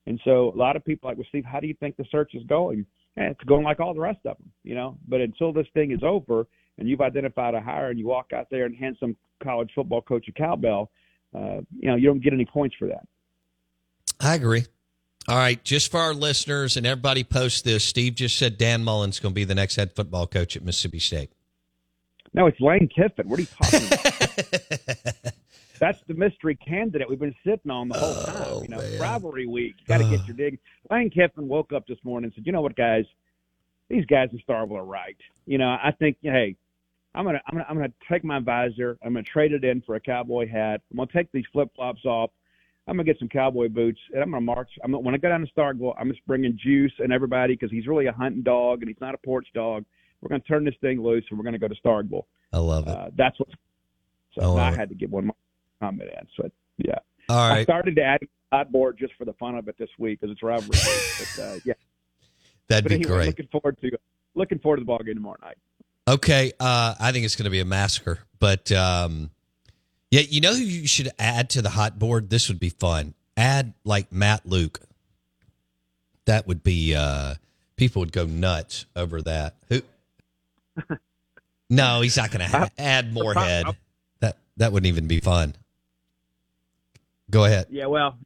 And 0.07 0.21
so 0.25 0.53
a 0.55 0.59
lot 0.59 0.77
of 0.77 0.85
people 0.85 1.09
like, 1.09 1.17
well, 1.17 1.27
Steve, 1.31 1.45
how 1.47 1.61
do 1.61 1.67
you 1.67 1.75
think 1.81 1.97
the 1.97 2.05
search 2.11 2.35
is 2.35 2.43
going? 2.45 2.85
And 3.17 3.27
it's 3.27 3.45
going 3.45 3.65
like 3.65 3.81
all 3.81 3.95
the 3.95 4.01
rest 4.01 4.21
of 4.27 4.37
them, 4.37 4.51
you 4.65 4.75
know. 4.75 4.99
But 5.09 5.21
until 5.23 5.53
this 5.53 5.67
thing 5.73 5.93
is 5.93 6.01
over 6.03 6.47
and 6.79 6.89
you've 6.89 7.01
identified 7.01 7.55
a 7.55 7.61
hire 7.61 7.91
and 7.91 7.99
you 7.99 8.07
walk 8.07 8.33
out 8.33 8.49
there 8.51 8.65
and 8.65 8.77
hand 8.77 8.97
some 8.99 9.17
college 9.43 9.71
football 9.75 10.03
coach 10.03 10.27
a 10.29 10.33
cowbell, 10.33 10.91
uh, 11.35 11.61
you 11.79 11.89
know, 11.89 11.97
you 11.97 12.07
don't 12.07 12.23
get 12.23 12.33
any 12.33 12.45
points 12.45 12.77
for 12.79 12.89
that. 12.89 13.07
I 14.21 14.35
agree. 14.35 14.65
All 15.29 15.37
right, 15.37 15.63
just 15.63 15.91
for 15.91 16.01
our 16.01 16.15
listeners 16.15 16.77
and 16.77 16.85
everybody 16.85 17.23
post 17.23 17.65
this, 17.65 17.85
Steve 17.85 18.17
just 18.17 18.37
said 18.37 18.59
Dan 18.59 18.83
Mullen's 18.83 19.21
going 19.21 19.33
to 19.33 19.35
be 19.35 19.45
the 19.45 19.55
next 19.55 19.77
head 19.77 19.95
football 19.95 20.27
coach 20.27 20.57
at 20.57 20.65
Mississippi 20.65 20.99
State. 20.99 21.31
No, 22.35 22.47
it's 22.47 22.61
Lane 22.61 22.89
Kiffin. 22.89 23.29
What 23.29 23.39
are 23.39 23.43
you 23.43 23.49
talking 23.63 23.87
about? 23.87 25.35
That's 25.79 26.01
the 26.07 26.15
mystery 26.15 26.57
candidate 26.57 27.09
we've 27.09 27.19
been 27.19 27.35
sitting 27.45 27.71
on 27.71 27.89
the 27.89 27.99
whole 27.99 28.25
time. 28.25 28.63
You 28.63 28.69
know, 28.69 28.79
man. 28.79 29.01
rivalry 29.01 29.47
week. 29.47 29.75
Got 29.87 29.99
to 29.99 30.05
get 30.05 30.27
your 30.27 30.37
dig. 30.37 30.59
Lane 30.91 31.11
Kiffin 31.11 31.49
woke 31.49 31.73
up 31.73 31.87
this 31.87 31.99
morning 32.05 32.27
and 32.27 32.35
said, 32.35 32.47
"You 32.47 32.53
know 32.53 32.61
what, 32.61 32.77
guys? 32.77 33.05
These 33.89 34.07
guys 34.07 34.29
in 34.33 34.41
Starkville 34.49 34.79
are 34.79 34.85
right. 34.85 35.17
You 35.45 35.59
know, 35.59 35.69
I 35.69 35.93
think, 35.99 36.17
hey, 36.23 36.57
I'm 37.15 37.25
gonna, 37.25 37.41
I'm 37.47 37.55
gonna, 37.55 37.67
I'm 37.69 37.77
gonna 37.77 37.93
take 38.11 38.25
my 38.25 38.41
visor. 38.41 38.99
I'm 39.05 39.13
gonna 39.13 39.25
trade 39.25 39.53
it 39.53 39.65
in 39.65 39.83
for 39.83 39.97
a 39.97 40.01
cowboy 40.01 40.49
hat. 40.49 40.81
I'm 40.91 40.97
gonna 40.97 41.11
take 41.13 41.31
these 41.33 41.45
flip 41.53 41.69
flops 41.77 42.05
off. 42.05 42.31
I'm 42.89 42.97
gonna 42.97 43.05
get 43.05 43.19
some 43.19 43.29
cowboy 43.29 43.69
boots, 43.69 44.01
and 44.13 44.23
I'm 44.23 44.31
gonna 44.31 44.41
march. 44.41 44.71
I'm 44.83 44.93
gonna, 44.93 45.03
when 45.03 45.15
I 45.15 45.19
go 45.19 45.29
down 45.29 45.41
to 45.47 45.53
Starkville, 45.53 45.95
I'm 46.01 46.09
just 46.11 46.25
bringing 46.27 46.59
Juice 46.63 46.93
and 46.99 47.13
everybody 47.13 47.55
because 47.55 47.71
he's 47.71 47.87
really 47.87 48.07
a 48.07 48.13
hunting 48.13 48.43
dog 48.43 48.81
and 48.81 48.89
he's 48.89 49.01
not 49.01 49.15
a 49.15 49.19
porch 49.19 49.47
dog. 49.55 49.85
We're 50.21 50.29
gonna 50.29 50.41
turn 50.41 50.65
this 50.65 50.75
thing 50.81 51.03
loose 51.03 51.25
and 51.31 51.39
we're 51.39 51.45
gonna 51.45 51.59
go 51.59 51.69
to 51.69 51.77
Starkville. 51.85 52.25
I 52.53 52.59
love 52.59 52.87
it. 52.87 52.91
Uh, 52.91 53.11
that's 53.17 53.39
what. 53.39 53.49
So 54.39 54.57
I 54.57 54.69
I 54.69 54.73
it. 54.73 54.79
had 54.79 54.89
to 54.89 54.95
get 54.95 55.11
one 55.11 55.27
more 55.27 55.37
comment 55.81 56.11
in. 56.19 56.27
So 56.37 56.51
yeah, 56.79 56.99
All 57.29 57.49
right. 57.49 57.59
I 57.61 57.65
started 57.65 57.97
to 57.97 58.03
add 58.03 58.73
board 58.73 58.97
just 58.99 59.13
for 59.19 59.25
the 59.25 59.33
fun 59.35 59.55
of 59.57 59.69
it 59.69 59.77
this 59.79 59.89
week 59.99 60.21
because 60.21 60.33
it's 60.33 60.43
rivalry. 60.43 60.79
But 61.19 61.43
uh, 61.43 61.55
yeah, 61.65 61.75
that'd 62.69 62.85
but 62.85 62.89
be 62.89 62.95
anyway, 62.97 63.11
great. 63.17 63.27
looking 63.27 63.49
forward 63.49 63.79
to 63.81 63.91
looking 64.35 64.59
forward 64.59 64.77
to 64.77 64.81
the 64.81 64.87
ball 64.87 64.99
game 65.05 65.15
tomorrow 65.15 65.39
night. 65.43 65.57
Okay, 66.09 66.53
uh, 66.59 66.95
I 66.99 67.13
think 67.13 67.25
it's 67.25 67.37
going 67.37 67.45
to 67.45 67.51
be 67.51 67.61
a 67.61 67.65
massacre. 67.65 68.19
But 68.39 68.73
um, 68.73 69.31
yeah, 70.11 70.23
you 70.29 70.41
know 70.41 70.53
who 70.55 70.63
you 70.63 70.87
should 70.87 71.11
add 71.19 71.51
to 71.51 71.63
the 71.63 71.71
hot 71.71 71.99
board? 71.99 72.29
This 72.29 72.49
would 72.49 72.59
be 72.59 72.71
fun. 72.71 73.15
Add 73.37 73.73
like 73.85 74.13
Matt 74.13 74.45
Luke. 74.45 74.81
That 76.25 76.47
would 76.47 76.63
be 76.63 76.95
uh, 76.95 77.35
people 77.77 78.01
would 78.01 78.13
go 78.13 78.27
nuts 78.27 78.87
over 78.95 79.23
that. 79.23 79.55
Who? 79.69 79.83
No, 81.71 82.01
he's 82.03 82.17
not 82.17 82.31
going 82.31 82.41
to 82.41 82.47
ha- 82.47 82.69
add 82.77 83.13
Moorhead. 83.15 83.67
That 84.21 84.37
that 84.59 84.73
wouldn't 84.73 84.89
even 84.89 85.07
be 85.07 85.21
fun. 85.21 85.55
Go 87.31 87.45
ahead. 87.45 87.67
Yeah, 87.71 87.87
well, 87.87 88.19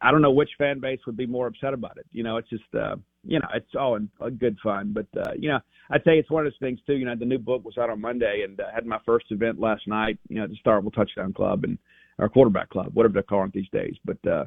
I 0.00 0.10
don't 0.10 0.22
know 0.22 0.32
which 0.32 0.50
fan 0.58 0.80
base 0.80 1.00
would 1.06 1.16
be 1.16 1.26
more 1.26 1.46
upset 1.46 1.74
about 1.74 1.98
it. 1.98 2.06
You 2.12 2.22
know, 2.22 2.36
it's 2.36 2.48
just 2.50 2.64
uh, 2.74 2.96
you 3.24 3.38
know, 3.38 3.48
it's 3.54 3.74
all 3.78 3.96
in 3.96 4.08
uh, 4.20 4.28
good 4.28 4.58
fun. 4.62 4.92
But 4.92 5.06
uh, 5.16 5.32
you 5.38 5.48
know, 5.48 5.60
I 5.90 5.98
tell 5.98 6.14
you, 6.14 6.20
it's 6.20 6.30
one 6.30 6.46
of 6.46 6.52
those 6.52 6.58
things 6.60 6.80
too. 6.86 6.94
You 6.94 7.06
know, 7.06 7.16
the 7.16 7.24
new 7.24 7.38
book 7.38 7.64
was 7.64 7.78
out 7.78 7.90
on 7.90 8.00
Monday, 8.00 8.42
and 8.46 8.58
uh, 8.60 8.64
had 8.74 8.86
my 8.86 8.98
first 9.04 9.26
event 9.30 9.60
last 9.60 9.86
night. 9.86 10.18
You 10.28 10.36
know, 10.36 10.44
at 10.44 10.50
the 10.50 10.56
Starkville 10.64 10.94
Touchdown 10.94 11.32
Club 11.32 11.64
and 11.64 11.78
our 12.18 12.28
quarterback 12.28 12.70
club, 12.70 12.90
whatever 12.94 13.14
they're 13.14 13.22
calling 13.22 13.48
it 13.48 13.54
these 13.54 13.70
days. 13.72 13.94
But 14.04 14.18
uh, 14.28 14.44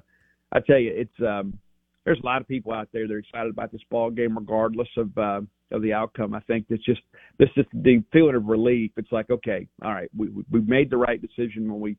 I 0.52 0.60
tell 0.60 0.80
you, 0.80 0.92
it's 0.94 1.26
um, 1.26 1.58
there's 2.06 2.20
a 2.22 2.26
lot 2.26 2.42
of 2.42 2.48
people 2.48 2.72
out 2.72 2.90
there 2.94 3.08
that 3.08 3.14
are 3.14 3.20
excited 3.20 3.50
about 3.50 3.72
this 3.72 3.82
ball 3.90 4.12
game, 4.12 4.38
regardless 4.38 4.90
of 4.98 5.18
uh, 5.18 5.42
of 5.72 5.82
the 5.82 5.94
outcome. 5.94 6.34
I 6.34 6.42
think 6.42 6.66
it's 6.70 6.86
just 6.86 7.02
this 7.40 7.50
is 7.58 7.66
the 7.74 8.04
feeling 8.14 8.36
of 8.36 8.46
relief. 8.46 8.92
It's 8.98 9.12
like, 9.12 9.30
okay, 9.30 9.68
all 9.84 9.94
right, 9.94 10.10
we 10.16 10.30
we 10.52 10.62
made 10.62 10.90
the 10.90 10.98
right 10.98 11.22
decision 11.22 11.72
when 11.72 11.82
we 11.82 11.98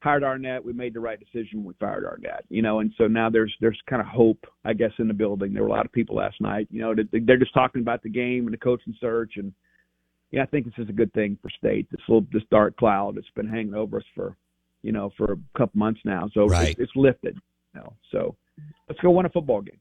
hired 0.00 0.24
Arnett. 0.24 0.64
We 0.64 0.72
made 0.72 0.94
the 0.94 1.00
right 1.00 1.18
decision 1.18 1.64
we 1.64 1.74
fired 1.80 2.04
Arnett. 2.04 2.44
You 2.48 2.62
know, 2.62 2.80
and 2.80 2.92
so 2.98 3.06
now 3.06 3.30
there's 3.30 3.54
there's 3.60 3.78
kind 3.88 4.00
of 4.00 4.08
hope, 4.08 4.46
I 4.64 4.72
guess, 4.72 4.92
in 4.98 5.08
the 5.08 5.14
building. 5.14 5.52
There 5.52 5.62
were 5.62 5.68
a 5.68 5.72
lot 5.72 5.86
of 5.86 5.92
people 5.92 6.16
last 6.16 6.40
night. 6.40 6.68
You 6.70 6.80
know, 6.80 6.94
they're 6.94 7.36
just 7.36 7.54
talking 7.54 7.80
about 7.82 8.02
the 8.02 8.08
game 8.10 8.46
and 8.46 8.52
the 8.52 8.58
coaching 8.58 8.94
search, 9.00 9.32
and 9.36 9.52
yeah, 10.30 10.42
I 10.42 10.46
think 10.46 10.66
this 10.66 10.74
is 10.78 10.88
a 10.88 10.92
good 10.92 11.12
thing 11.12 11.38
for 11.42 11.50
state. 11.50 11.88
This 11.90 12.00
little 12.08 12.26
this 12.32 12.42
dark 12.50 12.76
cloud 12.76 13.16
that's 13.16 13.30
been 13.34 13.48
hanging 13.48 13.74
over 13.74 13.98
us 13.98 14.04
for 14.14 14.36
you 14.82 14.92
know, 14.92 15.10
for 15.16 15.32
a 15.32 15.58
couple 15.58 15.78
months 15.78 16.00
now. 16.04 16.30
So 16.32 16.46
Right. 16.46 16.70
it's, 16.70 16.80
it's 16.80 16.92
lifted. 16.96 17.36
You 17.74 17.80
know, 17.80 17.92
so 18.12 18.36
let's 18.88 19.00
go 19.00 19.10
win 19.10 19.26
a 19.26 19.28
football 19.28 19.60
game. 19.60 19.80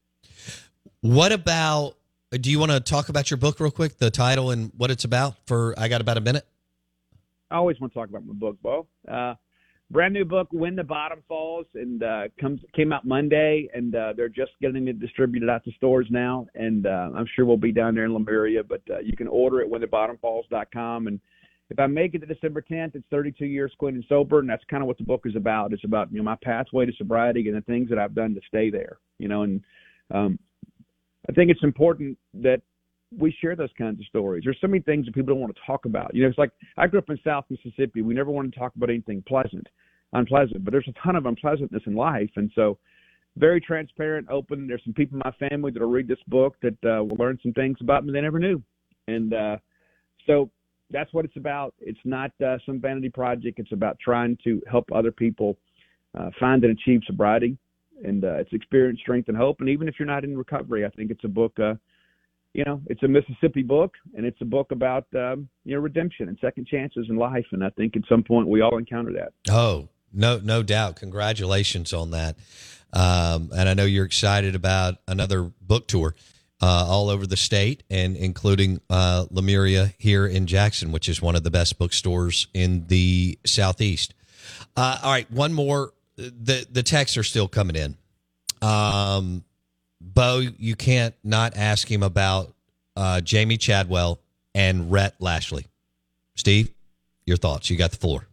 What 1.01 1.31
about? 1.31 1.95
Do 2.31 2.51
you 2.51 2.59
want 2.59 2.71
to 2.71 2.79
talk 2.79 3.07
about 3.09 3.31
your 3.31 3.37
book 3.37 3.59
real 3.59 3.71
quick, 3.71 3.99
the 3.99 4.09
title 4.11 4.51
and 4.51 4.71
what 4.75 4.91
it's 4.91 5.05
about? 5.05 5.35
For 5.45 5.73
I 5.77 5.87
got 5.87 6.01
about 6.01 6.17
a 6.17 6.21
minute. 6.21 6.45
I 7.49 7.55
always 7.55 7.79
want 7.79 7.93
to 7.93 7.99
talk 7.99 8.09
about 8.09 8.25
my 8.25 8.33
book, 8.33 8.57
Bo. 8.61 8.87
Uh, 9.07 9.35
brand 9.89 10.13
new 10.13 10.25
book, 10.25 10.47
When 10.51 10.75
the 10.75 10.83
Bottom 10.83 11.23
Falls, 11.27 11.65
and 11.73 12.03
uh, 12.03 12.23
comes 12.39 12.61
came 12.75 12.91
out 12.91 13.05
Monday, 13.05 13.69
and 13.73 13.95
uh, 13.95 14.13
they're 14.15 14.29
just 14.29 14.51
getting 14.61 14.87
it 14.87 14.99
distributed 14.99 15.49
out 15.49 15.63
to 15.65 15.71
stores 15.71 16.07
now, 16.09 16.47
and 16.55 16.85
uh, 16.85 17.09
I'm 17.15 17.25
sure 17.35 17.45
we'll 17.45 17.57
be 17.57 17.71
down 17.71 17.95
there 17.95 18.05
in 18.05 18.13
Lemuria, 18.13 18.63
but 18.63 18.81
uh, 18.89 18.99
you 18.99 19.15
can 19.15 19.27
order 19.27 19.61
it 19.61 19.71
whenthebottomfalls.com, 19.71 21.07
and 21.07 21.19
if 21.69 21.79
I 21.79 21.87
make 21.87 22.15
it 22.15 22.19
to 22.19 22.25
December 22.25 22.61
10th, 22.61 22.95
it's 22.95 23.05
32 23.11 23.45
years 23.45 23.73
clean 23.77 23.95
and 23.95 24.05
sober, 24.07 24.39
and 24.39 24.49
that's 24.49 24.63
kind 24.69 24.81
of 24.81 24.87
what 24.87 24.97
the 24.97 25.03
book 25.03 25.23
is 25.25 25.35
about. 25.35 25.73
It's 25.73 25.83
about 25.83 26.11
you 26.11 26.17
know 26.17 26.23
my 26.23 26.37
pathway 26.41 26.85
to 26.85 26.93
sobriety 26.97 27.47
and 27.47 27.57
the 27.57 27.61
things 27.61 27.89
that 27.89 27.99
I've 27.99 28.15
done 28.15 28.33
to 28.35 28.41
stay 28.47 28.69
there, 28.69 28.99
you 29.19 29.27
know, 29.27 29.43
and 29.43 29.61
um, 30.11 30.39
I 31.29 31.33
think 31.33 31.51
it's 31.51 31.63
important 31.63 32.17
that 32.35 32.61
we 33.15 33.35
share 33.39 33.55
those 33.55 33.69
kinds 33.77 33.99
of 33.99 34.05
stories. 34.07 34.43
There's 34.43 34.57
so 34.59 34.67
many 34.67 34.81
things 34.81 35.05
that 35.05 35.15
people 35.15 35.33
don't 35.33 35.41
want 35.41 35.55
to 35.55 35.61
talk 35.65 35.85
about. 35.85 36.13
You 36.13 36.23
know, 36.23 36.29
it's 36.29 36.37
like 36.37 36.51
I 36.77 36.87
grew 36.87 36.99
up 36.99 37.09
in 37.09 37.19
South 37.23 37.45
Mississippi. 37.49 38.01
We 38.01 38.13
never 38.13 38.31
want 38.31 38.51
to 38.51 38.59
talk 38.59 38.75
about 38.75 38.89
anything 38.89 39.23
pleasant, 39.27 39.67
unpleasant, 40.13 40.63
but 40.65 40.71
there's 40.71 40.87
a 40.87 41.03
ton 41.03 41.15
of 41.15 41.25
unpleasantness 41.25 41.83
in 41.85 41.95
life, 41.95 42.29
and 42.35 42.51
so 42.53 42.77
very 43.37 43.61
transparent, 43.61 44.27
open. 44.29 44.67
There's 44.67 44.83
some 44.83 44.93
people 44.93 45.17
in 45.17 45.21
my 45.23 45.49
family 45.49 45.71
that'll 45.71 45.89
read 45.89 46.07
this 46.07 46.19
book 46.27 46.55
that 46.61 46.77
uh, 46.83 47.03
will 47.03 47.17
learn 47.17 47.39
some 47.41 47.53
things 47.53 47.77
about 47.81 48.05
me 48.05 48.11
they 48.11 48.21
never 48.21 48.39
knew, 48.39 48.61
and 49.07 49.33
uh, 49.33 49.57
so 50.25 50.49
that's 50.89 51.13
what 51.13 51.23
it's 51.23 51.37
about. 51.37 51.73
It's 51.79 51.99
not 52.03 52.31
uh, 52.45 52.57
some 52.65 52.81
vanity 52.81 53.09
project. 53.09 53.59
It's 53.59 53.71
about 53.71 53.97
trying 53.99 54.37
to 54.43 54.61
help 54.69 54.85
other 54.93 55.11
people 55.11 55.57
uh, 56.17 56.29
find 56.39 56.63
and 56.65 56.77
achieve 56.77 57.01
sobriety, 57.05 57.57
and 58.03 58.25
uh, 58.25 58.35
it's 58.35 58.51
experience, 58.51 58.99
strength, 58.99 59.29
and 59.29 59.37
hope. 59.37 59.57
And 59.61 59.69
even 59.69 59.87
if 59.87 59.95
you're 59.97 60.07
not 60.07 60.25
in 60.25 60.37
recovery, 60.37 60.85
I 60.85 60.89
think 60.89 61.11
it's 61.11 61.23
a 61.23 61.29
book. 61.29 61.57
You 62.57 62.63
know, 62.65 62.81
it's 62.87 63.03
a 63.03 63.07
Mississippi 63.07 63.61
book, 63.61 63.93
and 64.15 64.25
it's 64.25 64.41
a 64.41 64.45
book 64.45 64.71
about 64.71 65.05
um, 65.15 65.47
you 65.63 65.75
know 65.75 65.79
redemption 65.79 66.27
and 66.27 66.39
second 66.41 66.65
chances 66.65 67.05
in 67.07 67.15
life. 67.15 67.45
And 67.51 67.63
I 67.63 67.69
think 67.69 67.95
at 67.95 68.01
some 68.09 68.23
point 68.23 68.47
we 68.47 68.61
all 68.61 68.79
encounter 68.79 69.13
that. 69.13 69.31
Oh, 69.47 69.89
no, 70.11 70.39
no 70.43 70.63
doubt. 70.63 70.95
Congratulations 70.95 71.93
on 71.93 72.09
that. 72.11 72.35
Um, 72.93 73.51
and 73.55 73.69
I 73.69 73.75
know 73.75 73.85
you're 73.85 74.05
excited 74.05 74.55
about 74.55 74.95
another 75.07 75.43
book 75.61 75.87
tour 75.87 76.15
uh, 76.59 76.85
all 76.87 77.09
over 77.09 77.27
the 77.27 77.37
state 77.37 77.83
and 77.91 78.17
including 78.17 78.81
uh, 78.89 79.27
Lemuria 79.29 79.93
here 79.99 80.25
in 80.25 80.47
Jackson, 80.47 80.91
which 80.91 81.07
is 81.07 81.21
one 81.21 81.35
of 81.35 81.43
the 81.43 81.51
best 81.51 81.77
bookstores 81.77 82.47
in 82.55 82.87
the 82.87 83.37
Southeast. 83.45 84.15
Uh, 84.75 84.97
all 85.03 85.11
right, 85.11 85.31
one 85.31 85.53
more. 85.53 85.93
The 86.15 86.65
the 86.71 86.81
texts 86.81 87.17
are 87.17 87.23
still 87.23 87.47
coming 87.47 87.75
in. 87.75 87.97
Um, 88.63 89.43
Bo, 89.99 90.41
you 90.57 90.75
can't 90.75 91.15
not 91.23 91.55
ask 91.55 91.89
him 91.89 92.03
about 92.03 92.53
uh, 92.95 93.21
Jamey 93.23 93.59
Chadwell 93.59 94.19
and 94.53 94.91
Rhett 94.91 95.15
Lashlee. 95.19 95.65
Steve, 96.35 96.73
your 97.25 97.37
thoughts. 97.37 97.69
You 97.69 97.77
got 97.77 97.91
the 97.91 97.97
floor. 97.97 98.27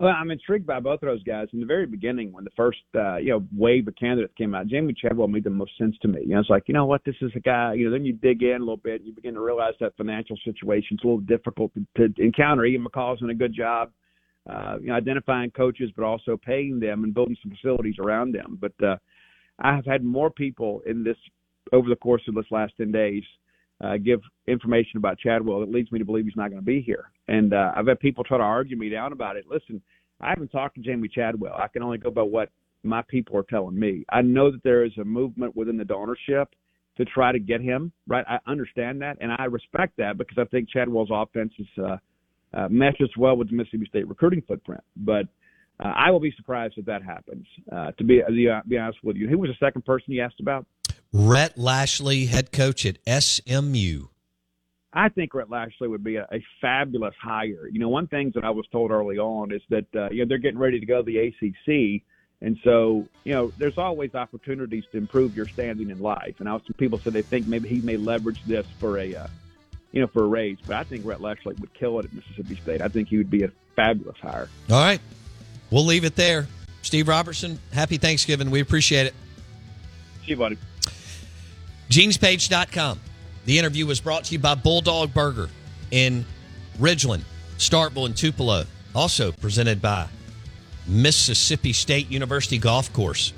Well, 0.00 0.14
I'm 0.16 0.30
intrigued 0.30 0.64
by 0.64 0.78
both 0.78 1.02
of 1.02 1.08
those 1.08 1.24
guys. 1.24 1.48
In 1.52 1.58
the 1.58 1.66
very 1.66 1.84
beginning, 1.84 2.32
when 2.32 2.44
the 2.44 2.52
first 2.56 2.78
uh, 2.94 3.16
you 3.16 3.30
know 3.30 3.44
wave 3.56 3.88
of 3.88 3.96
candidates 3.96 4.32
came 4.38 4.54
out, 4.54 4.68
Jamey 4.68 4.96
Chadwell 4.96 5.26
made 5.26 5.42
the 5.42 5.50
most 5.50 5.76
sense 5.76 5.96
to 6.02 6.08
me. 6.08 6.20
You 6.22 6.34
know, 6.34 6.40
it's 6.40 6.50
like 6.50 6.64
you 6.68 6.74
know 6.74 6.86
what, 6.86 7.04
this 7.04 7.16
is 7.20 7.32
a 7.34 7.40
guy. 7.40 7.74
You 7.74 7.86
know, 7.86 7.90
then 7.90 8.04
you 8.04 8.12
dig 8.12 8.44
in 8.44 8.56
a 8.56 8.58
little 8.60 8.76
bit, 8.76 9.00
and 9.00 9.06
you 9.06 9.12
begin 9.12 9.34
to 9.34 9.40
realize 9.40 9.74
that 9.80 9.96
financial 9.96 10.36
situation's 10.44 11.00
a 11.02 11.06
little 11.06 11.20
difficult 11.20 11.72
to, 11.74 12.08
to 12.08 12.22
encounter. 12.22 12.64
Ian 12.64 12.84
McCaw's 12.84 13.18
doing 13.18 13.32
a 13.32 13.34
good 13.34 13.52
job, 13.52 13.90
uh, 14.48 14.76
you 14.80 14.86
know, 14.86 14.94
identifying 14.94 15.50
coaches, 15.50 15.90
but 15.96 16.04
also 16.04 16.36
paying 16.36 16.78
them 16.78 17.02
and 17.02 17.12
building 17.12 17.36
some 17.42 17.50
facilities 17.50 17.96
around 17.98 18.32
them. 18.32 18.56
But 18.60 18.86
uh, 18.86 18.96
I 19.58 19.74
have 19.74 19.86
had 19.86 20.04
more 20.04 20.30
people 20.30 20.82
in 20.86 21.04
this 21.04 21.16
over 21.72 21.88
the 21.88 21.96
course 21.96 22.22
of 22.28 22.34
this 22.34 22.46
last 22.50 22.72
ten 22.76 22.92
days 22.92 23.24
uh, 23.80 23.96
give 23.96 24.20
information 24.46 24.96
about 24.96 25.18
Chadwell 25.18 25.60
that 25.60 25.70
leads 25.70 25.92
me 25.92 25.98
to 25.98 26.04
believe 26.04 26.24
he's 26.24 26.36
not 26.36 26.50
going 26.50 26.60
to 26.60 26.66
be 26.66 26.80
here. 26.80 27.10
And 27.28 27.52
uh, 27.52 27.72
I've 27.76 27.86
had 27.86 28.00
people 28.00 28.24
try 28.24 28.38
to 28.38 28.44
argue 28.44 28.76
me 28.76 28.88
down 28.88 29.12
about 29.12 29.36
it. 29.36 29.44
Listen, 29.48 29.80
I 30.20 30.30
haven't 30.30 30.48
talked 30.48 30.76
to 30.76 30.80
Jamey 30.80 31.10
Chadwell. 31.10 31.54
I 31.54 31.68
can 31.68 31.82
only 31.82 31.98
go 31.98 32.10
by 32.10 32.22
what 32.22 32.50
my 32.82 33.02
people 33.08 33.36
are 33.36 33.44
telling 33.44 33.78
me. 33.78 34.04
I 34.10 34.22
know 34.22 34.50
that 34.50 34.62
there 34.62 34.84
is 34.84 34.92
a 34.98 35.04
movement 35.04 35.54
within 35.54 35.76
the 35.76 35.84
donorship 35.84 36.46
to 36.96 37.04
try 37.04 37.30
to 37.30 37.38
get 37.38 37.60
him 37.60 37.92
right. 38.08 38.24
I 38.28 38.38
understand 38.50 39.00
that, 39.02 39.18
and 39.20 39.30
I 39.38 39.44
respect 39.44 39.96
that 39.98 40.18
because 40.18 40.38
I 40.38 40.44
think 40.44 40.68
Chadwell's 40.68 41.10
offense 41.12 41.52
is 41.58 41.66
uh, 41.78 41.96
uh, 42.54 42.68
meshes 42.68 43.10
well 43.16 43.36
with 43.36 43.50
the 43.50 43.56
Mississippi 43.56 43.86
State 43.88 44.08
recruiting 44.08 44.42
footprint. 44.46 44.82
But 44.96 45.26
uh, 45.80 45.92
I 45.94 46.10
will 46.10 46.20
be 46.20 46.32
surprised 46.36 46.74
if 46.76 46.86
that 46.86 47.02
happens. 47.02 47.46
Uh, 47.70 47.92
to 47.92 48.04
be 48.04 48.20
to 48.20 48.62
be 48.66 48.78
honest 48.78 48.98
with 49.02 49.16
you, 49.16 49.28
who 49.28 49.38
was 49.38 49.50
the 49.50 49.64
second 49.64 49.84
person 49.84 50.12
you 50.12 50.22
asked 50.22 50.40
about? 50.40 50.66
Rhett 51.12 51.56
Lashlee, 51.56 52.26
head 52.26 52.52
coach 52.52 52.84
at 52.84 52.98
SMU. 53.22 54.08
I 54.92 55.08
think 55.10 55.34
Rhett 55.34 55.50
Lashlee 55.50 55.88
would 55.88 56.02
be 56.02 56.16
a, 56.16 56.26
a 56.32 56.42
fabulous 56.60 57.14
hire. 57.20 57.68
You 57.70 57.78
know, 57.78 57.88
one 57.88 58.06
thing 58.06 58.32
that 58.34 58.44
I 58.44 58.50
was 58.50 58.66
told 58.72 58.90
early 58.90 59.18
on 59.18 59.52
is 59.52 59.62
that 59.68 59.86
uh, 59.94 60.08
you 60.10 60.24
know 60.24 60.28
they're 60.28 60.38
getting 60.38 60.58
ready 60.58 60.80
to 60.80 60.86
go 60.86 61.02
to 61.02 61.04
the 61.04 61.18
ACC, 61.18 62.02
and 62.40 62.58
so 62.64 63.06
you 63.24 63.32
know 63.32 63.52
there's 63.58 63.78
always 63.78 64.14
opportunities 64.14 64.84
to 64.92 64.98
improve 64.98 65.36
your 65.36 65.46
standing 65.46 65.90
in 65.90 66.00
life. 66.00 66.36
And 66.40 66.48
I 66.48 66.52
some 66.58 66.74
people 66.76 66.98
said 66.98 67.12
they 67.12 67.22
think 67.22 67.46
maybe 67.46 67.68
he 67.68 67.80
may 67.80 67.96
leverage 67.96 68.42
this 68.44 68.66
for 68.78 68.98
a 68.98 69.14
uh, 69.14 69.26
you 69.92 70.00
know 70.00 70.08
for 70.08 70.24
a 70.24 70.28
raise, 70.28 70.58
but 70.66 70.76
I 70.76 70.84
think 70.84 71.04
Rhett 71.04 71.20
Lashlee 71.20 71.54
would 71.60 71.74
kill 71.74 71.98
it 72.00 72.06
at 72.06 72.12
Mississippi 72.12 72.56
State. 72.56 72.80
I 72.80 72.88
think 72.88 73.08
he 73.08 73.18
would 73.18 73.30
be 73.30 73.44
a 73.44 73.52
fabulous 73.76 74.16
hire. 74.20 74.48
All 74.70 74.82
right, 74.82 75.00
we'll 75.70 75.84
leave 75.84 76.04
it 76.04 76.16
there. 76.16 76.46
Steve 76.82 77.08
Robertson, 77.08 77.58
happy 77.72 77.96
Thanksgiving. 77.96 78.50
We 78.50 78.60
appreciate 78.60 79.06
it. 79.06 79.14
See 80.22 80.30
you, 80.30 80.36
buddy. 80.36 80.58
GenesPage.com. 81.90 83.00
The 83.44 83.58
interview 83.58 83.86
was 83.86 84.00
brought 84.00 84.24
to 84.24 84.32
you 84.32 84.38
by 84.38 84.54
Bulldog 84.54 85.14
Burger 85.14 85.48
in 85.90 86.24
Ridgeland, 86.78 87.22
Starkville, 87.56 88.06
and 88.06 88.16
Tupelo. 88.16 88.64
Also 88.94 89.32
presented 89.32 89.80
by 89.80 90.06
Mississippi 90.86 91.72
State 91.72 92.10
University 92.10 92.58
Golf 92.58 92.92
Course 92.92 93.32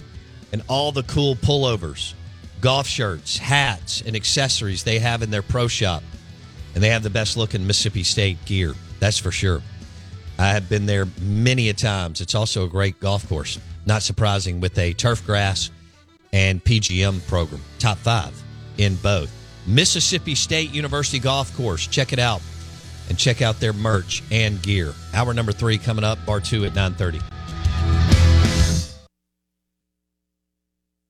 and 0.53 0.63
all 0.69 0.93
the 0.93 1.03
cool 1.05 1.35
pullovers, 1.37 2.15
golf 2.61 2.87
shirts, 2.87 3.37
hats, 3.37 4.03
and 4.03 4.17
accessories 4.17 4.85
they 4.85 4.99
have 4.99 5.23
in 5.23 5.31
their 5.31 5.43
pro 5.43 5.69
shop. 5.69 6.03
And 6.75 6.83
they 6.83 6.91
have 6.91 7.03
the 7.03 7.11
best 7.11 7.37
looking 7.37 7.67
Mississippi 7.67 8.05
State 8.05 8.45
gear. 8.45 8.75
That's 9.01 9.19
for 9.19 9.31
sure. 9.31 9.63
I 10.41 10.55
have 10.55 10.71
been 10.71 10.87
there 10.87 11.07
many 11.21 11.69
a 11.69 11.75
times. 11.75 12.23
It's 12.23 12.35
also 12.35 12.65
a 12.65 12.69
great 12.69 12.99
golf 12.99 13.29
course. 13.29 13.59
Not 13.85 14.03
surprising 14.03 14.59
with 14.59 14.79
a 14.79 14.95
turf 14.95 15.25
grass 15.27 15.71
and 16.33 16.65
PGM 16.65 17.27
program. 17.29 17.61
Top 17.79 17.99
five 17.99 18.33
in 18.79 18.97
both. 18.97 19.31
Mississippi 19.67 20.35
State 20.35 20.73
University 20.73 21.19
Golf 21.19 21.55
Course. 21.55 21.87
Check 21.87 22.15
it 22.15 22.19
out 22.19 22.41
and 23.11 23.19
check 23.19 23.43
out 23.43 23.61
their 23.61 23.75
merch 23.75 24.23
and 24.31 24.63
gear. 24.63 24.95
Hour 25.13 25.35
number 25.35 25.53
three 25.53 25.77
coming 25.77 26.05
up, 26.05 26.25
bar 26.25 26.41
two 26.41 26.65
at 26.65 26.75
930. 26.75 27.21